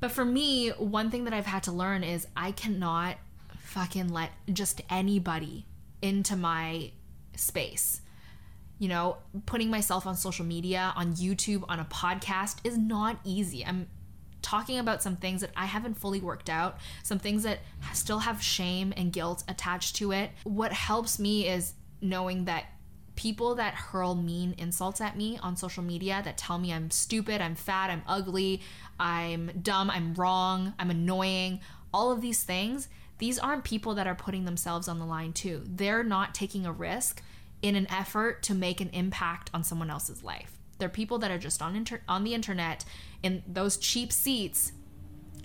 But 0.00 0.12
for 0.12 0.24
me, 0.24 0.70
one 0.70 1.10
thing 1.10 1.24
that 1.24 1.34
I've 1.34 1.46
had 1.46 1.64
to 1.64 1.72
learn 1.72 2.04
is 2.04 2.26
I 2.36 2.52
cannot 2.52 3.16
fucking 3.58 4.08
let 4.08 4.30
just 4.52 4.80
anybody 4.88 5.66
into 6.00 6.36
my 6.36 6.92
space. 7.36 8.00
You 8.78 8.88
know, 8.88 9.18
putting 9.46 9.70
myself 9.70 10.06
on 10.06 10.16
social 10.16 10.44
media, 10.44 10.92
on 10.96 11.14
YouTube, 11.14 11.64
on 11.68 11.80
a 11.80 11.84
podcast 11.84 12.58
is 12.64 12.76
not 12.76 13.18
easy. 13.24 13.64
I'm 13.64 13.88
talking 14.42 14.78
about 14.78 15.02
some 15.02 15.16
things 15.16 15.40
that 15.40 15.50
I 15.56 15.64
haven't 15.64 15.94
fully 15.94 16.20
worked 16.20 16.50
out, 16.50 16.78
some 17.02 17.18
things 17.18 17.44
that 17.44 17.60
still 17.92 18.18
have 18.18 18.42
shame 18.42 18.92
and 18.96 19.12
guilt 19.12 19.42
attached 19.48 19.96
to 19.96 20.12
it. 20.12 20.30
What 20.44 20.72
helps 20.72 21.18
me 21.18 21.48
is 21.48 21.72
knowing 22.02 22.44
that 22.44 22.66
people 23.16 23.54
that 23.54 23.74
hurl 23.74 24.14
mean 24.14 24.54
insults 24.58 25.00
at 25.00 25.16
me 25.16 25.38
on 25.42 25.56
social 25.56 25.82
media 25.82 26.20
that 26.24 26.36
tell 26.36 26.58
me 26.58 26.72
I'm 26.72 26.90
stupid, 26.90 27.40
I'm 27.40 27.54
fat, 27.54 27.90
I'm 27.90 28.02
ugly, 28.06 28.60
I'm 28.98 29.50
dumb, 29.62 29.90
I'm 29.90 30.14
wrong, 30.14 30.74
I'm 30.78 30.90
annoying, 30.90 31.60
all 31.92 32.10
of 32.10 32.20
these 32.20 32.42
things, 32.42 32.88
these 33.18 33.38
aren't 33.38 33.64
people 33.64 33.94
that 33.94 34.06
are 34.06 34.14
putting 34.14 34.44
themselves 34.44 34.88
on 34.88 34.98
the 34.98 35.06
line 35.06 35.32
too. 35.32 35.62
They're 35.64 36.04
not 36.04 36.34
taking 36.34 36.66
a 36.66 36.72
risk 36.72 37.22
in 37.62 37.76
an 37.76 37.86
effort 37.90 38.42
to 38.44 38.54
make 38.54 38.80
an 38.80 38.90
impact 38.90 39.50
on 39.54 39.64
someone 39.64 39.90
else's 39.90 40.22
life. 40.22 40.58
They're 40.78 40.88
people 40.88 41.18
that 41.18 41.30
are 41.30 41.38
just 41.38 41.62
on 41.62 41.76
inter- 41.76 42.02
on 42.08 42.24
the 42.24 42.34
internet 42.34 42.84
in 43.22 43.42
those 43.46 43.76
cheap 43.76 44.12
seats 44.12 44.72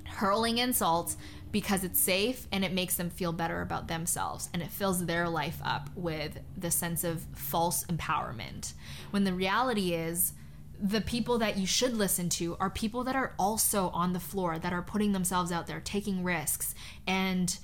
hurling 0.06 0.58
insults 0.58 1.18
because 1.52 1.84
it's 1.84 2.00
safe 2.00 2.48
and 2.52 2.64
it 2.64 2.74
makes 2.74 2.96
them 2.96 3.10
feel 3.10 3.32
better 3.32 3.62
about 3.62 3.88
themselves 3.88 4.50
and 4.54 4.62
it 4.62 4.70
fills 4.70 5.06
their 5.06 5.28
life 5.28 5.60
up 5.64 5.90
with 5.96 6.40
the 6.58 6.70
sense 6.72 7.04
of 7.04 7.26
false 7.34 7.84
empowerment. 7.86 8.74
When 9.12 9.24
the 9.24 9.34
reality 9.34 9.94
is, 9.94 10.34
the 10.82 11.02
people 11.02 11.40
that 11.40 11.58
you 11.58 11.68
should 11.68 11.94
listen 11.94 12.30
to 12.30 12.56
are 12.60 12.70
people 12.70 13.04
that 13.04 13.16
are 13.16 13.34
also 13.38 13.90
on 13.90 14.14
the 14.14 14.20
floor, 14.20 14.58
that 14.60 14.72
are 14.72 14.82
putting 14.82 15.12
themselves 15.12 15.52
out 15.52 15.68
there, 15.68 15.82
taking 15.82 16.24
risks, 16.24 16.74
and 17.06 17.58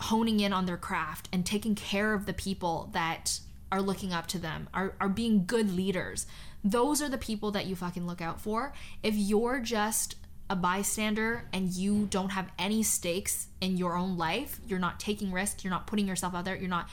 honing 0.00 0.40
in 0.40 0.52
on 0.52 0.66
their 0.66 0.76
craft 0.76 1.28
and 1.32 1.44
taking 1.46 1.74
care 1.74 2.14
of 2.14 2.26
the 2.26 2.32
people 2.32 2.90
that 2.92 3.40
are 3.70 3.82
looking 3.82 4.12
up 4.12 4.26
to 4.28 4.38
them, 4.38 4.68
are, 4.74 4.94
are 5.00 5.08
being 5.08 5.46
good 5.46 5.74
leaders. 5.74 6.26
Those 6.62 7.00
are 7.00 7.08
the 7.08 7.18
people 7.18 7.50
that 7.52 7.66
you 7.66 7.74
fucking 7.74 8.06
look 8.06 8.20
out 8.20 8.40
for. 8.40 8.72
If 9.02 9.14
you're 9.14 9.60
just 9.60 10.16
a 10.50 10.56
bystander 10.56 11.48
and 11.52 11.70
you 11.70 12.06
don't 12.10 12.30
have 12.30 12.50
any 12.58 12.82
stakes 12.82 13.48
in 13.60 13.78
your 13.78 13.96
own 13.96 14.18
life, 14.18 14.60
you're 14.66 14.78
not 14.78 15.00
taking 15.00 15.32
risks, 15.32 15.64
you're 15.64 15.70
not 15.70 15.86
putting 15.86 16.06
yourself 16.06 16.34
out 16.34 16.44
there, 16.44 16.56
you're 16.56 16.68
not 16.68 16.90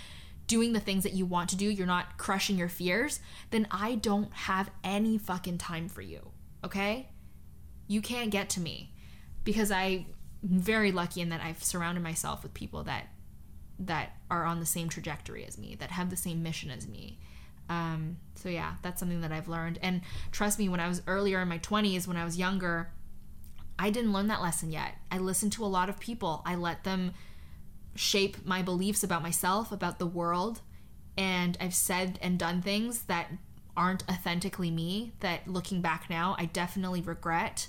doing 0.47 0.73
the 0.73 0.79
things 0.79 1.03
that 1.03 1.13
you 1.13 1.25
want 1.25 1.49
to 1.49 1.57
do, 1.57 1.69
you're 1.69 1.85
not 1.85 2.17
crushing 2.17 2.57
your 2.57 2.69
fears, 2.69 3.19
then 3.51 3.67
I 3.69 3.95
don't 3.95 4.33
have 4.33 4.71
any 4.83 5.17
fucking 5.17 5.57
time 5.57 5.89
for 5.89 6.01
you. 6.01 6.31
Okay? 6.63 7.09
You 7.87 8.01
can't 8.01 8.31
get 8.31 8.49
to 8.51 8.61
me 8.61 8.93
because 9.43 9.71
I'm 9.71 10.05
very 10.41 10.91
lucky 10.91 11.21
in 11.21 11.29
that 11.29 11.41
I've 11.41 11.63
surrounded 11.63 12.03
myself 12.03 12.43
with 12.43 12.53
people 12.53 12.83
that 12.83 13.07
that 13.79 14.13
are 14.29 14.43
on 14.43 14.59
the 14.59 14.65
same 14.65 14.89
trajectory 14.89 15.45
as 15.45 15.57
me, 15.57 15.75
that 15.75 15.91
have 15.91 16.09
the 16.09 16.17
same 16.17 16.43
mission 16.43 16.69
as 16.69 16.85
me. 16.87 17.17
Um, 17.69 18.17
so 18.35 18.49
yeah, 18.49 18.73
that's 18.81 18.99
something 18.99 19.21
that 19.21 19.31
I've 19.31 19.47
learned. 19.47 19.79
And 19.81 20.01
trust 20.31 20.59
me, 20.59 20.67
when 20.67 20.81
I 20.81 20.89
was 20.89 21.01
earlier 21.07 21.39
in 21.39 21.47
my 21.47 21.59
20s, 21.59 22.05
when 22.05 22.17
I 22.17 22.25
was 22.25 22.37
younger, 22.37 22.91
I 23.77 23.89
didn't 23.89 24.11
learn 24.11 24.27
that 24.27 24.41
lesson 24.41 24.71
yet. 24.71 24.95
I 25.09 25.17
listened 25.19 25.53
to 25.53 25.63
a 25.63 25.67
lot 25.67 25.87
of 25.87 25.99
people. 25.99 26.41
I 26.45 26.55
let 26.55 26.83
them 26.83 27.13
shape 27.95 28.45
my 28.45 28.61
beliefs 28.61 29.03
about 29.03 29.23
myself, 29.23 29.71
about 29.71 29.99
the 29.99 30.05
world, 30.05 30.61
and 31.17 31.57
I've 31.61 31.73
said 31.73 32.19
and 32.21 32.37
done 32.37 32.61
things 32.61 33.03
that 33.03 33.27
aren't 33.77 34.03
authentically 34.09 34.71
me 34.71 35.13
that 35.21 35.47
looking 35.47 35.81
back 35.81 36.09
now, 36.09 36.35
I 36.37 36.45
definitely 36.45 37.01
regret. 37.01 37.67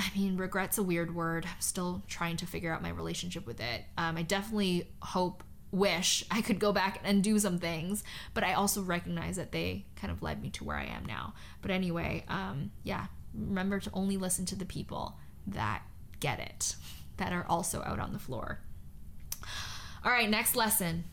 I 0.00 0.10
mean, 0.16 0.36
regret's 0.36 0.78
a 0.78 0.82
weird 0.82 1.14
word. 1.14 1.44
I'm 1.44 1.60
still 1.60 2.02
trying 2.08 2.38
to 2.38 2.46
figure 2.46 2.72
out 2.72 2.82
my 2.82 2.88
relationship 2.88 3.46
with 3.46 3.60
it. 3.60 3.84
Um, 3.98 4.16
I 4.16 4.22
definitely 4.22 4.88
hope, 5.02 5.44
wish 5.72 6.24
I 6.30 6.42
could 6.42 6.58
go 6.58 6.72
back 6.72 7.00
and 7.04 7.22
do 7.22 7.38
some 7.38 7.58
things, 7.58 8.02
but 8.34 8.42
I 8.42 8.54
also 8.54 8.82
recognize 8.82 9.36
that 9.36 9.52
they 9.52 9.84
kind 9.94 10.10
of 10.10 10.22
led 10.22 10.42
me 10.42 10.50
to 10.50 10.64
where 10.64 10.76
I 10.76 10.86
am 10.86 11.04
now. 11.06 11.34
But 11.62 11.70
anyway, 11.70 12.24
um, 12.28 12.72
yeah, 12.82 13.06
remember 13.34 13.78
to 13.78 13.90
only 13.92 14.16
listen 14.16 14.46
to 14.46 14.56
the 14.56 14.64
people 14.64 15.16
that 15.46 15.82
get 16.18 16.40
it, 16.40 16.74
that 17.18 17.32
are 17.32 17.46
also 17.48 17.82
out 17.84 18.00
on 18.00 18.12
the 18.12 18.18
floor. 18.18 18.58
All 20.04 20.10
right, 20.10 20.28
next 20.28 20.56
lesson. 20.56 21.04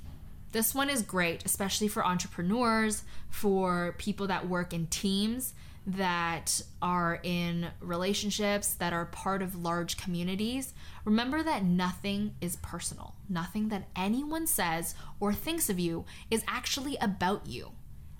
This 0.54 0.73
one 0.73 0.89
is 0.89 1.02
great, 1.02 1.45
especially 1.45 1.88
for 1.89 2.06
entrepreneurs, 2.06 3.04
for 3.30 3.93
people 3.97 4.28
that 4.28 4.47
work 4.47 4.73
in 4.73 4.88
teams, 4.88 5.54
that 5.88 6.62
are 6.82 7.17
in 7.23 7.69
relationships, 7.80 8.73
that 8.73 8.91
are 8.91 9.06
part 9.06 9.41
of 9.41 9.56
large 9.56 9.95
communities. 9.95 10.73
Remember 11.06 11.41
that 11.41 11.63
nothing 11.63 12.36
is 12.41 12.58
personal. 12.58 13.15
Nothing 13.30 13.69
that 13.69 13.88
anyone 13.95 14.47
says 14.47 14.95
or 15.21 15.34
thinks 15.34 15.69
of 15.69 15.80
you 15.80 16.04
is 16.30 16.43
actually 16.45 16.97
about 17.00 17.47
you. 17.47 17.71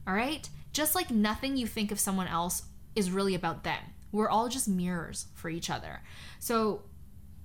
All 0.08 0.13
right? 0.13 0.49
Just 0.71 0.95
like 0.95 1.12
nothing 1.12 1.58
you 1.58 1.67
think 1.67 1.91
of 1.91 1.99
someone 1.99 2.27
else 2.27 2.63
is 2.95 3.12
really 3.12 3.36
about 3.36 3.65
them. 3.65 3.84
We're 4.13 4.30
all 4.30 4.47
just 4.47 4.69
mirrors 4.69 5.27
for 5.34 5.49
each 5.49 5.69
other. 5.69 6.01
So, 6.39 6.84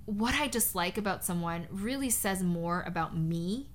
what 0.05 0.35
I 0.35 0.47
dislike 0.47 0.99
about 0.99 1.25
someone 1.25 1.67
really 1.71 2.11
says 2.11 2.43
more 2.43 2.83
about 2.87 3.17
me 3.17 3.69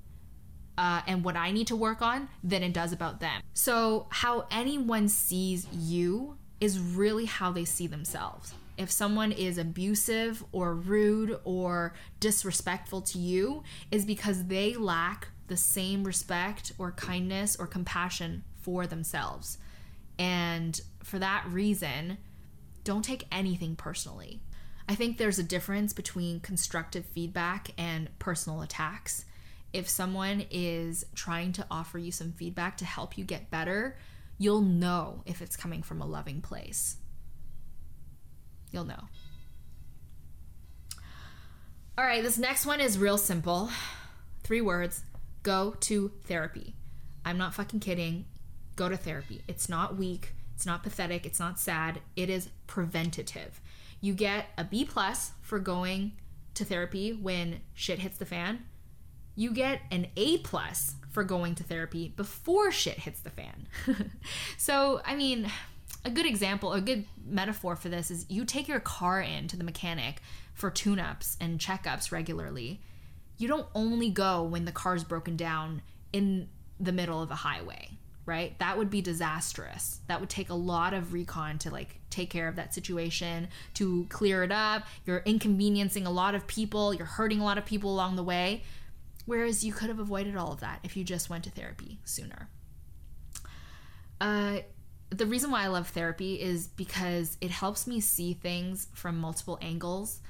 uh, 0.78 1.02
and 1.08 1.24
what 1.24 1.36
I 1.36 1.52
need 1.52 1.68
to 1.68 1.76
work 1.76 2.02
on 2.02 2.30
than 2.44 2.64
it 2.64 2.74
does 2.74 2.92
about 2.92 3.20
them. 3.20 3.42
So, 3.54 4.08
how 4.10 4.48
anyone 4.52 5.08
sees 5.10 5.68
you 5.74 6.38
is 6.60 6.80
really 6.80 7.26
how 7.26 7.52
they 7.52 7.66
see 7.66 7.88
themselves. 7.88 8.54
If 8.78 8.92
someone 8.92 9.32
is 9.32 9.58
abusive 9.58 10.44
or 10.52 10.76
rude 10.76 11.40
or 11.44 11.94
disrespectful 12.20 13.02
to 13.02 13.18
you, 13.18 13.64
is 13.92 14.06
because 14.06 14.46
they 14.46 14.76
lack 14.76 15.30
the 15.48 15.58
same 15.58 16.04
respect 16.04 16.74
or 16.78 16.92
kindness 16.92 17.56
or 17.56 17.66
compassion 17.66 18.44
for 18.62 18.86
themselves. 18.86 19.58
And 20.20 20.80
for 21.04 21.20
that 21.20 21.46
reason, 21.50 22.18
don't 22.84 23.04
take 23.04 23.26
anything 23.32 23.76
personally. 23.76 24.42
I 24.90 24.96
think 24.96 25.18
there's 25.18 25.40
a 25.40 25.44
difference 25.44 25.94
between 25.94 26.40
constructive 26.40 27.06
feedback 27.06 27.72
and 27.78 28.10
personal 28.20 28.62
attacks. 28.62 29.26
If 29.78 29.88
someone 29.88 30.44
is 30.50 31.06
trying 31.14 31.52
to 31.52 31.66
offer 31.70 32.00
you 32.00 32.12
some 32.12 32.32
feedback 32.32 32.78
to 32.78 32.86
help 32.86 33.16
you 33.16 33.24
get 33.24 33.52
better, 33.52 33.96
you'll 34.40 34.64
know 34.64 35.22
if 35.28 35.40
it's 35.40 35.56
coming 35.56 35.84
from 35.84 36.02
a 36.02 36.06
loving 36.08 36.42
place. 36.42 36.98
You'll 38.72 38.86
know. 38.86 39.04
All 41.96 42.04
right, 42.04 42.24
this 42.24 42.40
next 42.40 42.66
one 42.66 42.82
is 42.82 42.98
real 42.98 43.20
simple. 43.20 43.70
Three 44.42 44.62
words 44.62 45.04
go 45.44 45.76
to 45.82 46.12
therapy. 46.24 46.74
I'm 47.24 47.38
not 47.38 47.54
fucking 47.54 47.82
kidding. 47.82 48.26
Go 48.76 48.90
to 48.90 48.98
therapy. 48.98 49.44
It's 49.48 49.70
not 49.70 49.96
weak, 49.96 50.34
it's 50.56 50.66
not 50.66 50.82
pathetic, 50.82 51.24
it's 51.24 51.40
not 51.40 51.60
sad. 51.60 52.02
It 52.16 52.32
is 52.32 52.50
preventative. 52.66 53.62
You 54.02 54.16
get 54.16 54.48
a 54.58 54.64
B 54.64 54.86
plus 54.86 55.34
for 55.44 55.60
going 55.60 56.14
to 56.56 56.66
therapy 56.66 57.14
when 57.14 57.60
shit 57.76 58.00
hits 58.00 58.18
the 58.18 58.26
fan. 58.26 58.66
You 59.38 59.52
get 59.52 59.82
an 59.92 60.08
A 60.18 60.40
plus 60.40 60.96
for 61.12 61.24
going 61.24 61.56
to 61.56 61.64
therapy 61.64 62.12
before 62.18 62.72
shit 62.72 63.00
hits 63.00 63.22
the 63.22 63.30
fan. 63.30 63.68
so, 64.58 65.00
I 65.06 65.16
mean, 65.16 65.50
a 66.04 66.10
good 66.10 66.26
example, 66.26 66.74
a 66.74 66.82
good 66.82 67.06
metaphor 67.26 67.76
for 67.76 67.88
this 67.88 68.10
is 68.10 68.26
you 68.30 68.46
take 68.46 68.68
your 68.68 68.80
car 68.80 69.22
in 69.22 69.48
to 69.48 69.56
the 69.56 69.64
mechanic 69.64 70.22
for 70.54 70.72
tune 70.72 71.00
ups 71.00 71.38
and 71.40 71.60
checkups 71.60 72.12
regularly. 72.12 72.82
You 73.38 73.48
don't 73.48 73.68
only 73.76 74.10
go 74.10 74.44
when 74.44 74.66
the 74.66 74.72
car's 74.72 75.04
broken 75.04 75.38
down 75.38 75.84
in 76.12 76.50
the 76.80 76.92
middle 76.92 77.22
of 77.22 77.30
a 77.30 77.36
highway, 77.36 77.90
right? 78.26 78.58
That 78.60 78.78
would 78.78 78.90
be 78.90 79.02
disastrous. 79.02 80.00
That 80.08 80.20
would 80.20 80.30
take 80.30 80.50
a 80.50 80.56
lot 80.56 80.94
of 80.94 81.14
recon 81.14 81.60
to 81.60 81.70
like 81.70 82.00
take 82.10 82.30
care 82.32 82.48
of 82.48 82.56
that 82.56 82.74
situation, 82.74 83.50
to 83.76 84.08
clear 84.10 84.44
it 84.44 84.52
up. 84.52 84.84
You're 85.06 85.20
inconveniencing 85.26 86.08
a 86.08 86.12
lot 86.12 86.34
of 86.34 86.48
people, 86.48 86.94
you're 86.94 87.06
hurting 87.06 87.40
a 87.40 87.44
lot 87.44 87.58
of 87.58 87.66
people 87.66 87.94
along 87.94 88.16
the 88.16 88.24
way. 88.24 88.64
Whereas 89.28 89.64
you 89.64 89.74
could 89.74 89.90
have 89.90 90.00
avoided 90.00 90.36
all 90.36 90.54
of 90.54 90.62
that 90.62 90.80
if 90.84 90.98
you 90.98 91.04
just 91.04 91.30
went 91.30 91.44
to 91.44 91.52
therapy 91.52 92.00
sooner. 92.06 92.50
Uh, 94.20 94.60
the 95.10 95.26
reason 95.26 95.52
why 95.52 95.64
I 95.64 95.68
love 95.68 95.90
therapy 95.90 96.42
is 96.42 96.68
because 96.68 97.38
it 97.42 97.52
helps 97.52 97.88
me 97.88 98.00
see 98.00 98.34
things 98.34 98.88
from 98.94 99.20
multiple 99.20 99.60
angles. 99.62 100.22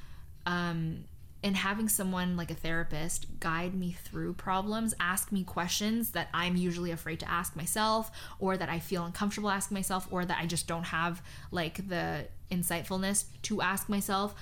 Um, 0.45 1.05
and 1.43 1.55
having 1.55 1.87
someone 1.87 2.35
like 2.35 2.49
a 2.49 2.55
therapist 2.55 3.39
guide 3.39 3.75
me 3.75 3.91
through 3.91 4.33
problems, 4.33 4.95
ask 4.99 5.31
me 5.31 5.43
questions 5.43 6.11
that 6.11 6.29
I'm 6.33 6.55
usually 6.55 6.89
afraid 6.91 7.19
to 7.19 7.29
ask 7.29 7.55
myself, 7.55 8.11
or 8.39 8.57
that 8.57 8.69
I 8.69 8.79
feel 8.79 9.05
uncomfortable 9.05 9.51
asking 9.51 9.75
myself, 9.75 10.07
or 10.09 10.25
that 10.25 10.39
I 10.41 10.47
just 10.47 10.67
don't 10.67 10.87
have 10.87 11.21
like 11.51 11.87
the 11.87 12.27
insightfulness 12.51 13.25
to 13.43 13.61
ask 13.61 13.87
myself. 13.87 14.33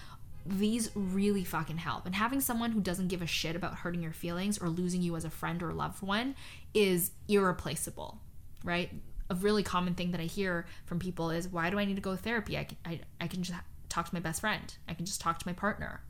These 0.45 0.91
really 0.93 1.43
fucking 1.43 1.77
help. 1.77 2.05
And 2.05 2.15
having 2.15 2.39
someone 2.39 2.71
who 2.71 2.81
doesn't 2.81 3.07
give 3.07 3.21
a 3.21 3.27
shit 3.27 3.55
about 3.55 3.75
hurting 3.75 4.03
your 4.03 4.13
feelings 4.13 4.57
or 4.59 4.69
losing 4.69 5.01
you 5.01 5.15
as 5.15 5.25
a 5.25 5.29
friend 5.29 5.63
or 5.63 5.73
loved 5.73 6.01
one 6.01 6.35
is 6.73 7.11
irreplaceable, 7.27 8.19
right? 8.63 8.91
a 9.29 9.35
really 9.35 9.63
common 9.63 9.95
thing 9.95 10.11
that 10.11 10.21
I 10.21 10.25
hear 10.25 10.65
from 10.85 10.99
people 10.99 11.31
is 11.31 11.47
why 11.47 11.69
do 11.69 11.79
I 11.79 11.85
need 11.85 11.95
to 11.95 12.01
go 12.01 12.11
to 12.15 12.21
therapy? 12.21 12.57
I 12.57 12.65
can, 12.65 12.77
I, 12.85 12.99
I 13.19 13.27
can 13.27 13.43
just 13.43 13.59
talk 13.89 14.07
to 14.07 14.13
my 14.13 14.19
best 14.19 14.41
friend. 14.41 14.73
I 14.87 14.93
can 14.93 15.05
just 15.05 15.21
talk 15.21 15.39
to 15.39 15.47
my 15.47 15.53
partner. 15.53 16.01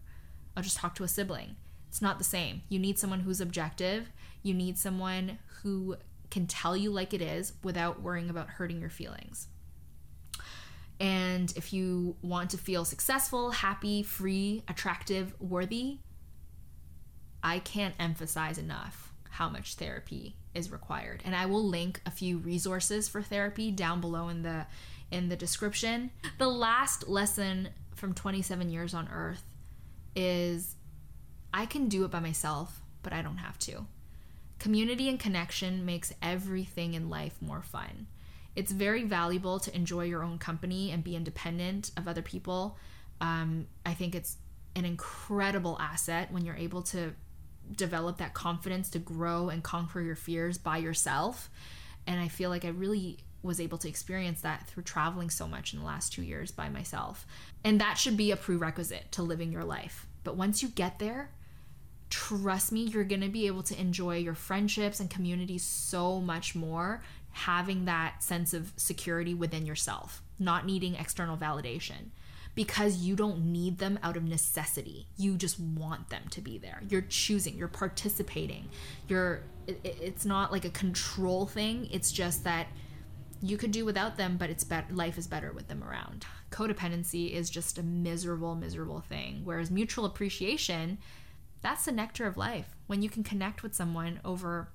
I'll 0.56 0.63
just 0.63 0.78
talk 0.78 0.95
to 0.95 1.04
a 1.04 1.08
sibling. 1.08 1.56
It's 1.88 2.02
not 2.02 2.17
the 2.17 2.26
same. 2.26 2.63
You 2.67 2.80
need 2.80 3.00
someone 3.00 3.21
who's 3.21 3.39
objective. 3.39 4.12
You 4.43 4.54
need 4.54 4.78
someone 4.78 5.39
who 5.62 5.95
can 6.30 6.48
tell 6.48 6.76
you 6.76 6.91
like 6.91 7.13
it 7.13 7.21
is 7.21 7.54
without 7.63 8.02
worrying 8.02 8.30
about 8.30 8.50
hurting 8.50 8.82
your 8.82 8.89
feelings. 8.89 9.48
And 10.99 11.51
if 11.58 11.73
you 11.73 12.15
want 12.21 12.51
to 12.51 12.58
feel 12.58 12.86
successful, 12.86 13.51
happy, 13.51 14.03
free, 14.03 14.63
attractive, 14.67 15.34
worthy, 15.39 15.99
I 17.43 17.60
can't 17.60 17.95
emphasize 17.99 18.58
enough 18.58 19.13
how 19.29 19.49
much 19.49 19.75
therapy 19.75 20.36
is 20.53 20.71
required. 20.71 21.21
And 21.25 21.36
I 21.36 21.45
will 21.45 21.63
link 21.63 22.01
a 22.05 22.12
few 22.12 22.38
resources 22.38 23.10
for 23.10 23.21
therapy 23.21 23.71
down 23.71 23.99
below 23.99 24.29
in 24.29 24.43
the 24.43 24.65
in 25.12 25.29
the 25.29 25.36
description. 25.36 26.12
The 26.38 26.47
last 26.47 27.08
lesson 27.08 27.69
from 27.93 28.13
27 28.13 28.69
years 28.69 28.93
on 28.93 29.08
earth 29.10 29.43
is 30.15 30.75
I 31.53 31.65
can 31.65 31.88
do 31.88 32.03
it 32.05 32.12
by 32.12 32.19
myself, 32.19 32.81
but 33.03 33.13
I 33.13 33.21
don't 33.21 33.38
have 33.38 33.60
to. 33.60 33.86
Community 34.58 35.10
and 35.10 35.19
connection 35.19 35.86
makes 35.86 36.13
everything 36.21 36.93
in 36.93 37.10
life 37.10 37.36
more 37.41 37.62
fun. 37.62 38.08
It's 38.55 38.71
very 38.71 39.03
valuable 39.03 39.59
to 39.59 39.75
enjoy 39.75 40.05
your 40.05 40.23
own 40.23 40.37
company 40.37 40.91
and 40.91 41.03
be 41.03 41.15
independent 41.15 41.91
of 41.97 42.07
other 42.07 42.21
people. 42.21 42.77
Um, 43.21 43.67
I 43.85 43.93
think 43.93 44.15
it's 44.15 44.37
an 44.75 44.85
incredible 44.85 45.77
asset 45.79 46.31
when 46.31 46.45
you're 46.45 46.55
able 46.55 46.81
to 46.83 47.13
develop 47.75 48.17
that 48.17 48.33
confidence 48.33 48.89
to 48.91 48.99
grow 48.99 49.49
and 49.49 49.63
conquer 49.63 50.01
your 50.01 50.15
fears 50.15 50.57
by 50.57 50.77
yourself. 50.77 51.49
And 52.07 52.19
I 52.19 52.27
feel 52.27 52.49
like 52.49 52.65
I 52.65 52.69
really 52.69 53.19
was 53.41 53.59
able 53.59 53.77
to 53.77 53.87
experience 53.87 54.41
that 54.41 54.67
through 54.67 54.83
traveling 54.83 55.29
so 55.29 55.47
much 55.47 55.73
in 55.73 55.79
the 55.79 55.85
last 55.85 56.13
two 56.13 56.23
years 56.23 56.51
by 56.51 56.69
myself. 56.69 57.25
And 57.63 57.79
that 57.79 57.97
should 57.97 58.17
be 58.17 58.31
a 58.31 58.35
prerequisite 58.35 59.11
to 59.13 59.23
living 59.23 59.51
your 59.51 59.63
life. 59.63 60.07
But 60.23 60.35
once 60.35 60.63
you 60.63 60.69
get 60.69 60.99
there, 60.99 61.31
trust 62.09 62.71
me, 62.71 62.81
you're 62.81 63.03
going 63.03 63.21
to 63.21 63.29
be 63.29 63.47
able 63.47 63.63
to 63.63 63.79
enjoy 63.79 64.17
your 64.17 64.33
friendships 64.33 64.99
and 64.99 65.09
communities 65.09 65.63
so 65.63 66.19
much 66.19 66.55
more, 66.55 67.03
having 67.36 67.84
that 67.84 68.24
sense 68.24 68.54
of 68.54 68.71
security 68.78 69.34
within 69.34 69.65
yourself, 69.65 70.24
not 70.39 70.65
needing 70.65 70.95
external 70.95 71.36
validation 71.36 72.12
because 72.56 73.00
you 73.00 73.13
don't 73.13 73.43
need 73.43 73.78
them 73.78 74.00
out 74.02 74.15
of 74.15 74.24
necessity. 74.24 75.06
You 75.17 75.36
just 75.36 75.60
want 75.60 76.10
them 76.10 76.24
to 76.30 76.39
be 76.39 76.58
there. 76.58 76.82
You're 76.88 77.02
choosing, 77.02 77.58
you're 77.58 77.67
participating. 77.67 78.69
You're 79.10 79.43
it, 79.67 79.80
it's 79.84 80.24
not 80.24 80.54
like 80.54 80.63
a 80.63 80.69
control 80.69 81.45
thing. 81.45 81.89
It's 81.91 82.13
just 82.13 82.45
that 82.45 82.67
you 83.41 83.58
could 83.58 83.71
do 83.71 83.84
without 83.84 84.15
them, 84.15 84.38
but 84.38 84.50
it's 84.50 84.63
better 84.63 84.93
life 84.93 85.17
is 85.17 85.28
better 85.28 85.52
with 85.52 85.67
them 85.67 85.84
around. 85.84 86.26
Codependency 86.52 87.34
is 87.34 87.50
just 87.50 87.78
a 87.78 87.84
miserable 87.84 88.56
miserable 88.56 89.02
thing, 89.02 89.41
whereas 89.43 89.69
mutual 89.69 90.06
appreciation 90.06 91.00
that's 91.62 91.86
the 91.86 91.91
nectar 91.91 92.28
of 92.28 92.38
life. 92.38 92.76
When 92.88 93.02
you 93.02 93.10
can 93.10 93.24
connect 93.24 93.63
with 93.63 93.74
someone 93.74 94.21
over 94.24 94.69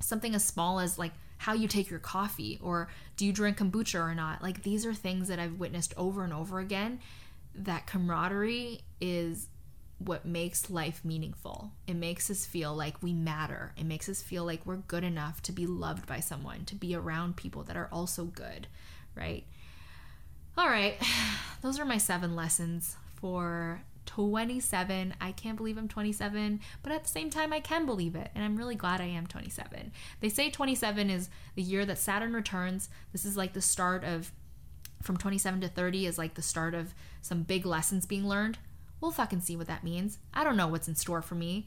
something 0.00 0.34
as 0.34 0.44
small 0.44 0.80
as 0.80 0.98
like 0.98 1.12
how 1.38 1.52
you 1.52 1.68
take 1.68 1.90
your 1.90 1.98
coffee 1.98 2.58
or 2.62 2.88
do 3.16 3.26
you 3.26 3.32
drink 3.32 3.58
kombucha 3.58 4.00
or 4.00 4.14
not. 4.14 4.42
Like 4.42 4.62
these 4.62 4.86
are 4.86 4.94
things 4.94 5.28
that 5.28 5.38
I've 5.38 5.58
witnessed 5.58 5.94
over 5.96 6.24
and 6.24 6.32
over 6.32 6.58
again. 6.58 7.00
That 7.54 7.86
camaraderie 7.86 8.80
is 9.00 9.48
what 9.98 10.26
makes 10.26 10.68
life 10.68 11.04
meaningful. 11.04 11.72
It 11.86 11.94
makes 11.94 12.30
us 12.30 12.44
feel 12.44 12.74
like 12.74 13.02
we 13.02 13.14
matter. 13.14 13.72
It 13.76 13.84
makes 13.84 14.08
us 14.08 14.22
feel 14.22 14.44
like 14.44 14.66
we're 14.66 14.76
good 14.76 15.04
enough 15.04 15.40
to 15.42 15.52
be 15.52 15.66
loved 15.66 16.06
by 16.06 16.20
someone, 16.20 16.64
to 16.66 16.74
be 16.74 16.94
around 16.94 17.36
people 17.36 17.62
that 17.64 17.76
are 17.76 17.88
also 17.90 18.24
good, 18.24 18.66
right? 19.14 19.44
All 20.58 20.68
right, 20.68 20.96
those 21.62 21.78
are 21.78 21.86
my 21.86 21.98
seven 21.98 22.36
lessons 22.36 22.96
for 23.20 23.82
27. 24.06 25.14
I 25.20 25.32
can't 25.32 25.56
believe 25.56 25.76
I'm 25.76 25.88
27, 25.88 26.60
but 26.82 26.92
at 26.92 27.02
the 27.02 27.08
same 27.08 27.30
time, 27.30 27.52
I 27.52 27.60
can 27.60 27.84
believe 27.84 28.14
it. 28.14 28.30
And 28.34 28.44
I'm 28.44 28.56
really 28.56 28.74
glad 28.74 29.00
I 29.00 29.06
am 29.06 29.26
27. 29.26 29.92
They 30.20 30.28
say 30.28 30.50
27 30.50 31.10
is 31.10 31.28
the 31.54 31.62
year 31.62 31.84
that 31.84 31.98
Saturn 31.98 32.32
returns. 32.32 32.88
This 33.12 33.24
is 33.24 33.36
like 33.36 33.52
the 33.52 33.60
start 33.60 34.04
of, 34.04 34.32
from 35.02 35.16
27 35.16 35.60
to 35.60 35.68
30 35.68 36.06
is 36.06 36.18
like 36.18 36.34
the 36.34 36.42
start 36.42 36.74
of 36.74 36.94
some 37.20 37.42
big 37.42 37.66
lessons 37.66 38.06
being 38.06 38.26
learned. 38.26 38.58
We'll 39.00 39.10
fucking 39.10 39.40
see 39.40 39.56
what 39.56 39.66
that 39.66 39.84
means. 39.84 40.18
I 40.32 40.44
don't 40.44 40.56
know 40.56 40.68
what's 40.68 40.88
in 40.88 40.94
store 40.94 41.22
for 41.22 41.34
me. 41.34 41.66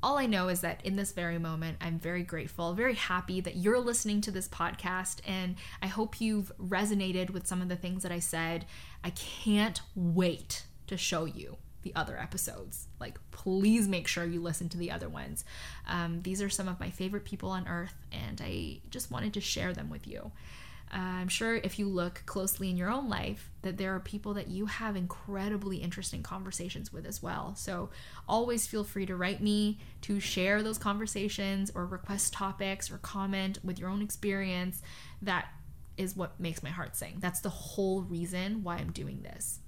All 0.00 0.16
I 0.16 0.26
know 0.26 0.48
is 0.48 0.60
that 0.60 0.84
in 0.86 0.94
this 0.94 1.10
very 1.10 1.38
moment, 1.38 1.78
I'm 1.80 1.98
very 1.98 2.22
grateful, 2.22 2.72
very 2.72 2.94
happy 2.94 3.40
that 3.40 3.56
you're 3.56 3.80
listening 3.80 4.20
to 4.22 4.30
this 4.30 4.46
podcast, 4.46 5.18
and 5.26 5.56
I 5.82 5.88
hope 5.88 6.20
you've 6.20 6.52
resonated 6.56 7.30
with 7.30 7.48
some 7.48 7.60
of 7.60 7.68
the 7.68 7.74
things 7.74 8.04
that 8.04 8.12
I 8.12 8.20
said. 8.20 8.64
I 9.02 9.10
can't 9.10 9.80
wait 9.96 10.66
to 10.86 10.96
show 10.96 11.24
you 11.24 11.56
the 11.88 11.98
other 11.98 12.18
episodes. 12.18 12.88
Like, 13.00 13.18
please 13.30 13.88
make 13.88 14.06
sure 14.06 14.24
you 14.24 14.42
listen 14.42 14.68
to 14.70 14.78
the 14.78 14.90
other 14.90 15.08
ones. 15.08 15.44
Um, 15.86 16.22
these 16.22 16.42
are 16.42 16.50
some 16.50 16.68
of 16.68 16.78
my 16.78 16.90
favorite 16.90 17.24
people 17.24 17.50
on 17.50 17.66
earth, 17.66 17.94
and 18.12 18.40
I 18.44 18.80
just 18.90 19.10
wanted 19.10 19.34
to 19.34 19.40
share 19.40 19.72
them 19.72 19.88
with 19.88 20.06
you. 20.06 20.32
Uh, 20.92 21.20
I'm 21.20 21.28
sure 21.28 21.56
if 21.56 21.78
you 21.78 21.86
look 21.86 22.22
closely 22.24 22.70
in 22.70 22.76
your 22.76 22.90
own 22.90 23.08
life, 23.08 23.50
that 23.62 23.76
there 23.76 23.94
are 23.94 24.00
people 24.00 24.34
that 24.34 24.48
you 24.48 24.66
have 24.66 24.96
incredibly 24.96 25.78
interesting 25.78 26.22
conversations 26.22 26.92
with 26.92 27.06
as 27.06 27.22
well. 27.22 27.54
So 27.56 27.90
always 28.26 28.66
feel 28.66 28.84
free 28.84 29.04
to 29.06 29.16
write 29.16 29.42
me 29.42 29.78
to 30.02 30.18
share 30.18 30.62
those 30.62 30.78
conversations 30.78 31.70
or 31.74 31.84
request 31.84 32.32
topics 32.32 32.90
or 32.90 32.98
comment 32.98 33.58
with 33.62 33.78
your 33.78 33.90
own 33.90 34.00
experience. 34.00 34.80
That 35.20 35.48
is 35.98 36.16
what 36.16 36.40
makes 36.40 36.62
my 36.62 36.70
heart 36.70 36.96
sing. 36.96 37.16
That's 37.18 37.40
the 37.40 37.50
whole 37.50 38.02
reason 38.02 38.62
why 38.62 38.76
I'm 38.76 38.92
doing 38.92 39.20
this. 39.22 39.60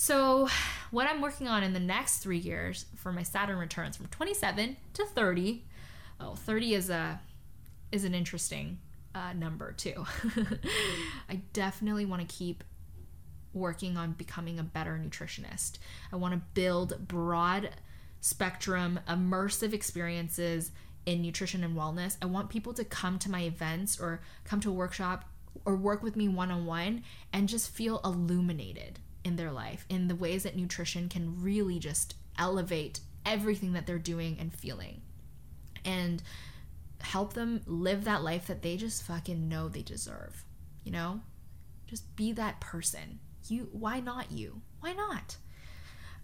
So, 0.00 0.48
what 0.90 1.06
I'm 1.06 1.20
working 1.20 1.46
on 1.46 1.62
in 1.62 1.74
the 1.74 1.78
next 1.78 2.20
three 2.20 2.38
years 2.38 2.86
for 2.96 3.12
my 3.12 3.22
Saturn 3.22 3.58
returns 3.58 3.98
from 3.98 4.06
27 4.06 4.78
to 4.94 5.04
30. 5.04 5.62
Oh, 6.18 6.36
30 6.36 6.72
is 6.72 6.88
a 6.88 7.20
is 7.92 8.04
an 8.04 8.14
interesting 8.14 8.78
uh, 9.14 9.34
number 9.34 9.72
too. 9.72 10.06
I 11.28 11.42
definitely 11.52 12.06
want 12.06 12.26
to 12.26 12.34
keep 12.34 12.64
working 13.52 13.98
on 13.98 14.12
becoming 14.12 14.58
a 14.58 14.62
better 14.62 14.98
nutritionist. 14.98 15.76
I 16.10 16.16
want 16.16 16.32
to 16.32 16.40
build 16.54 17.06
broad 17.06 17.68
spectrum, 18.22 19.00
immersive 19.06 19.74
experiences 19.74 20.72
in 21.04 21.20
nutrition 21.20 21.62
and 21.62 21.76
wellness. 21.76 22.16
I 22.22 22.24
want 22.24 22.48
people 22.48 22.72
to 22.72 22.84
come 22.86 23.18
to 23.18 23.30
my 23.30 23.42
events 23.42 24.00
or 24.00 24.22
come 24.44 24.60
to 24.60 24.70
a 24.70 24.72
workshop 24.72 25.26
or 25.66 25.76
work 25.76 26.02
with 26.02 26.16
me 26.16 26.26
one 26.26 26.50
on 26.50 26.64
one 26.64 27.04
and 27.34 27.50
just 27.50 27.68
feel 27.68 28.00
illuminated 28.02 28.98
in 29.24 29.36
their 29.36 29.52
life 29.52 29.84
in 29.88 30.08
the 30.08 30.14
ways 30.14 30.42
that 30.42 30.56
nutrition 30.56 31.08
can 31.08 31.42
really 31.42 31.78
just 31.78 32.14
elevate 32.38 33.00
everything 33.26 33.72
that 33.72 33.86
they're 33.86 33.98
doing 33.98 34.36
and 34.40 34.52
feeling 34.54 35.02
and 35.84 36.22
help 37.00 37.34
them 37.34 37.60
live 37.66 38.04
that 38.04 38.22
life 38.22 38.46
that 38.46 38.62
they 38.62 38.76
just 38.76 39.02
fucking 39.02 39.48
know 39.48 39.68
they 39.68 39.82
deserve 39.82 40.44
you 40.84 40.92
know 40.92 41.20
just 41.86 42.14
be 42.16 42.32
that 42.32 42.60
person 42.60 43.18
you 43.48 43.68
why 43.72 44.00
not 44.00 44.30
you 44.30 44.60
why 44.80 44.92
not 44.92 45.36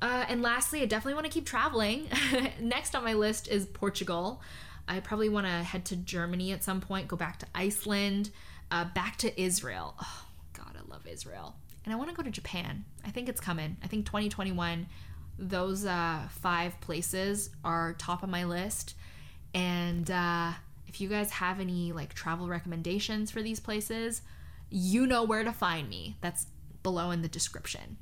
uh, 0.02 0.26
and 0.28 0.42
lastly, 0.42 0.82
I 0.82 0.84
definitely 0.84 1.14
want 1.14 1.24
to 1.24 1.32
keep 1.32 1.46
traveling. 1.46 2.06
Next 2.60 2.94
on 2.94 3.02
my 3.02 3.14
list 3.14 3.48
is 3.48 3.64
Portugal. 3.64 4.42
I 4.86 5.00
probably 5.00 5.30
want 5.30 5.46
to 5.46 5.52
head 5.52 5.86
to 5.86 5.96
Germany 5.96 6.52
at 6.52 6.62
some 6.62 6.82
point, 6.82 7.08
go 7.08 7.16
back 7.16 7.38
to 7.38 7.46
Iceland, 7.54 8.30
uh, 8.70 8.84
back 8.84 9.16
to 9.18 9.40
Israel. 9.40 9.94
Oh, 10.00 10.26
God, 10.52 10.76
I 10.76 10.90
love 10.90 11.06
Israel 11.06 11.56
and 11.86 11.94
I 11.94 11.96
want 11.96 12.10
to 12.10 12.16
go 12.16 12.22
to 12.22 12.30
Japan. 12.30 12.84
I 13.04 13.10
think 13.10 13.28
it's 13.28 13.40
coming. 13.40 13.76
I 13.82 13.86
think 13.86 14.06
2021, 14.06 14.86
those 15.38 15.86
uh, 15.86 16.22
five 16.28 16.78
places 16.80 17.50
are 17.64 17.94
top 17.94 18.24
of 18.24 18.28
my 18.28 18.44
list. 18.44 18.96
And 19.54 20.10
uh, 20.10 20.52
if 20.88 21.00
you 21.00 21.08
guys 21.08 21.30
have 21.30 21.60
any 21.60 21.92
like 21.92 22.12
travel 22.12 22.48
recommendations 22.48 23.30
for 23.30 23.40
these 23.40 23.60
places, 23.60 24.22
you 24.68 25.06
know 25.06 25.22
where 25.22 25.44
to 25.44 25.52
find 25.52 25.88
me. 25.88 26.16
That's 26.20 26.48
below 26.82 27.12
in 27.12 27.22
the 27.22 27.28
description. 27.28 27.98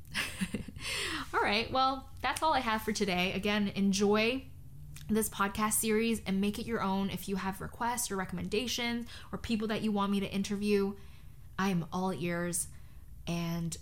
all 1.33 1.41
right, 1.41 1.71
well, 1.71 2.09
that's 2.21 2.41
all 2.41 2.53
I 2.53 2.61
have 2.61 2.81
for 2.81 2.91
today. 2.91 3.33
Again, 3.33 3.71
enjoy 3.75 4.45
this 5.07 5.29
podcast 5.29 5.73
series 5.73 6.21
and 6.25 6.41
make 6.41 6.57
it 6.57 6.65
your 6.65 6.81
own. 6.81 7.11
If 7.11 7.29
you 7.29 7.35
have 7.35 7.61
requests 7.61 8.09
or 8.09 8.15
recommendations 8.15 9.07
or 9.31 9.37
people 9.37 9.67
that 9.67 9.83
you 9.83 9.91
want 9.91 10.11
me 10.11 10.19
to 10.21 10.31
interview, 10.31 10.95
I 11.59 11.69
am 11.69 11.85
all 11.93 12.11
ears. 12.11 12.67
And 13.27 13.77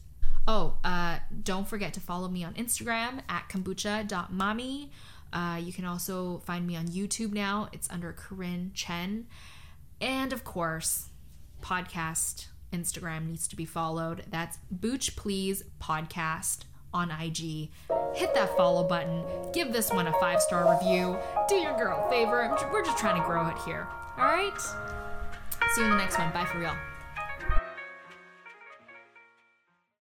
oh, 0.47 0.77
uh, 0.83 1.19
don't 1.43 1.67
forget 1.67 1.93
to 1.93 1.99
follow 1.99 2.27
me 2.27 2.43
on 2.43 2.53
Instagram 2.53 3.21
at 3.29 3.49
kombucha.mami. 3.49 4.89
Uh, 5.31 5.59
you 5.61 5.73
can 5.73 5.85
also 5.85 6.41
find 6.45 6.67
me 6.67 6.75
on 6.75 6.87
YouTube 6.87 7.33
now. 7.33 7.67
It's 7.71 7.89
under 7.89 8.13
Keren 8.13 8.71
Chen. 8.73 9.25
And 9.99 10.31
of 10.31 10.43
course, 10.43 11.09
podcast 11.61 12.47
Instagram 12.71 13.27
needs 13.27 13.47
to 13.47 13.55
be 13.55 13.65
followed. 13.65 14.25
That's 14.29 14.57
Booch 14.69 15.15
Please 15.15 15.63
Podcast 15.81 16.65
on 16.93 17.09
IG. 17.09 17.71
Hit 18.13 18.33
that 18.35 18.55
follow 18.55 18.87
button. 18.87 19.23
Give 19.53 19.73
this 19.73 19.91
one 19.91 20.07
a 20.07 20.13
five 20.19 20.41
star 20.41 20.71
review. 20.71 21.17
Do 21.47 21.55
your 21.55 21.75
girl 21.77 22.05
a 22.05 22.09
favor. 22.09 22.55
We're 22.71 22.85
just 22.85 22.97
trying 22.97 23.19
to 23.19 23.27
grow 23.27 23.47
it 23.47 23.57
here. 23.65 23.87
All 24.17 24.25
right? 24.25 24.59
See 25.73 25.81
you 25.81 25.85
in 25.85 25.91
the 25.91 25.97
next 25.97 26.19
one. 26.19 26.31
Bye 26.31 26.45
for 26.45 26.59
real. 26.59 26.75